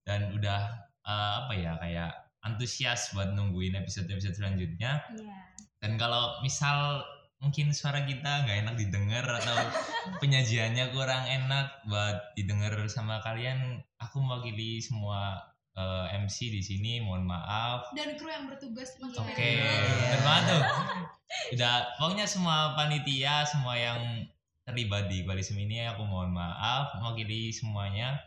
dan 0.04 0.34
udah 0.34 0.62
eh, 1.06 1.34
apa 1.46 1.54
ya 1.54 1.74
kayak 1.78 2.12
antusias 2.44 3.12
buat 3.12 3.36
nungguin 3.36 3.76
episode-episode 3.76 4.36
selanjutnya. 4.36 5.04
Iya. 5.12 5.38
Dan 5.80 5.96
kalau 6.00 6.40
misal 6.44 7.04
mungkin 7.40 7.72
suara 7.72 8.04
kita 8.04 8.44
nggak 8.44 8.58
enak 8.68 8.76
didengar 8.76 9.24
atau 9.24 9.56
penyajiannya 10.22 10.92
kurang 10.92 11.24
enak 11.24 11.84
buat 11.88 12.36
didengar 12.36 12.76
sama 12.92 13.24
kalian, 13.24 13.80
aku 14.00 14.20
mewakili 14.20 14.80
semua 14.80 15.40
eh, 15.76 16.16
MC 16.20 16.52
di 16.52 16.62
sini, 16.64 17.04
mohon 17.04 17.28
maaf. 17.28 17.92
Dan 17.96 18.16
kru 18.16 18.28
yang 18.28 18.48
bertugas 18.48 18.96
Oke, 19.00 19.50
bener 19.64 20.22
banget 20.24 20.44
tuh. 20.52 20.64
Udah, 21.54 21.94
pokoknya 22.02 22.26
semua 22.26 22.74
panitia, 22.74 23.46
semua 23.46 23.78
yang 23.78 24.26
terlibat 24.70 25.10
di 25.10 25.22
koalisi 25.22 25.54
ini 25.54 25.82
aku 25.84 26.04
mohon 26.04 26.30
maaf 26.30 26.94
mewakili 26.96 27.50
semuanya. 27.50 28.22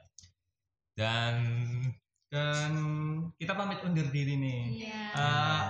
Dan 0.92 1.34
Dan 2.32 2.72
kita 3.36 3.52
pamit 3.52 3.84
undur 3.84 4.08
diri 4.08 4.40
nih. 4.40 4.88
Iya. 4.88 5.00
Eh, 5.12 5.60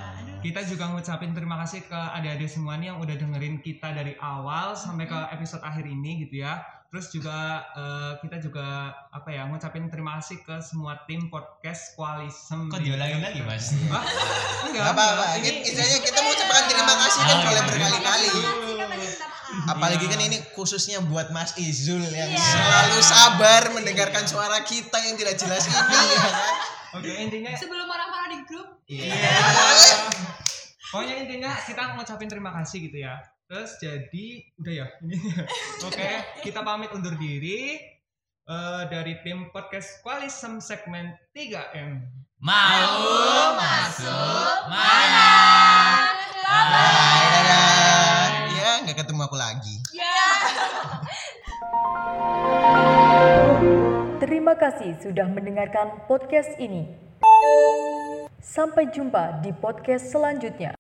kita 0.41 0.63
juga 0.63 0.87
ngucapin 0.89 1.35
terima 1.35 1.59
kasih 1.59 1.83
ke 1.83 2.01
adik-adik 2.15 2.47
semua 2.47 2.79
nih 2.79 2.87
yang 2.87 3.03
udah 3.03 3.19
dengerin 3.19 3.59
kita 3.59 3.91
dari 3.91 4.15
awal 4.17 4.71
sampai 4.73 5.05
ke 5.05 5.19
episode 5.35 5.59
akhir 5.61 5.83
ini 5.83 6.23
gitu 6.23 6.47
ya. 6.47 6.63
Terus 6.87 7.11
juga 7.11 7.35
eh, 7.75 8.13
kita 8.23 8.39
juga 8.39 8.63
apa 9.11 9.27
ya 9.29 9.51
ngucapin 9.51 9.91
terima 9.91 10.23
kasih 10.23 10.39
ke 10.41 10.63
semua 10.63 11.03
tim 11.03 11.27
podcast 11.27 11.99
Koalisem. 11.99 12.71
kok 12.71 12.79
diulangin 12.79 13.19
lagi 13.19 13.43
mas? 13.43 13.75
Hah? 13.91 14.07
Enggak, 14.63 14.87
Gak 14.87 14.95
apa-apa. 14.95 15.25
Ini 15.43 15.67
istilahnya 15.67 15.99
kita 15.99 16.19
mau 16.23 16.31
ucapkan 16.31 16.65
terima 16.71 16.95
kasih 16.95 17.21
kan 17.21 17.35
Oh, 17.35 17.43
oleh 17.43 17.51
iya. 17.51 17.63
berkali-kali. 17.67 18.27
Kan 18.31 18.39
tadi 18.39 19.03
minta 19.03 19.27
maaf. 19.27 19.42
Apalagi 19.69 20.09
Iya. 20.09 20.13
kan 20.17 20.21
ini 20.25 20.39
khususnya 20.57 20.99
buat 21.05 21.29
Mas 21.31 21.53
Izul 21.57 22.01
yang 22.01 22.33
selalu 22.33 22.99
sabar 23.01 23.69
mendengarkan 23.71 24.25
suara 24.25 24.65
kita 24.65 24.97
yang 25.03 25.15
tidak 25.15 25.37
jelas 25.37 25.69
ini 25.69 25.77
ya 25.77 26.19
kan. 26.19 26.35
Oke 26.93 27.09
intinya 27.09 27.51
Sebelum 27.57 27.89
marah-marah 27.89 28.29
di 28.29 28.39
grup, 28.45 28.69
Iya. 28.85 29.13
Pokoknya 30.89 31.25
intinya 31.25 31.57
kita 31.57 31.97
ngucapin 31.97 32.29
terima 32.29 32.53
kasih 32.53 32.85
gitu 32.85 33.01
ya. 33.01 33.17
Terus 33.49 33.81
jadi 33.81 34.25
udah 34.57 34.73
ya 34.73 34.87
ini. 35.01 35.17
Oke, 35.89 36.09
kita 36.41 36.61
pamit 36.61 36.93
undur 36.93 37.17
diri 37.17 37.81
eh, 38.45 38.83
dari 38.89 39.21
tim 39.25 39.49
podcast 39.49 40.01
Koalisem 40.01 40.61
segmen 40.61 41.13
3M. 41.33 42.01
Mau 42.41 43.05
masuk 43.57 44.57
mana? 44.69 45.33
Bye, 46.45 47.29
dadah 47.31 48.22
ketemu 49.03 49.27
aku 49.27 49.35
lagi. 49.35 49.75
Ya. 49.91 50.23
Terima 54.23 54.55
kasih 54.55 54.95
sudah 55.03 55.27
mendengarkan 55.27 56.07
podcast 56.07 56.55
ini. 56.63 56.87
Sampai 58.39 58.95
jumpa 58.95 59.43
di 59.43 59.51
podcast 59.51 60.07
selanjutnya. 60.15 60.79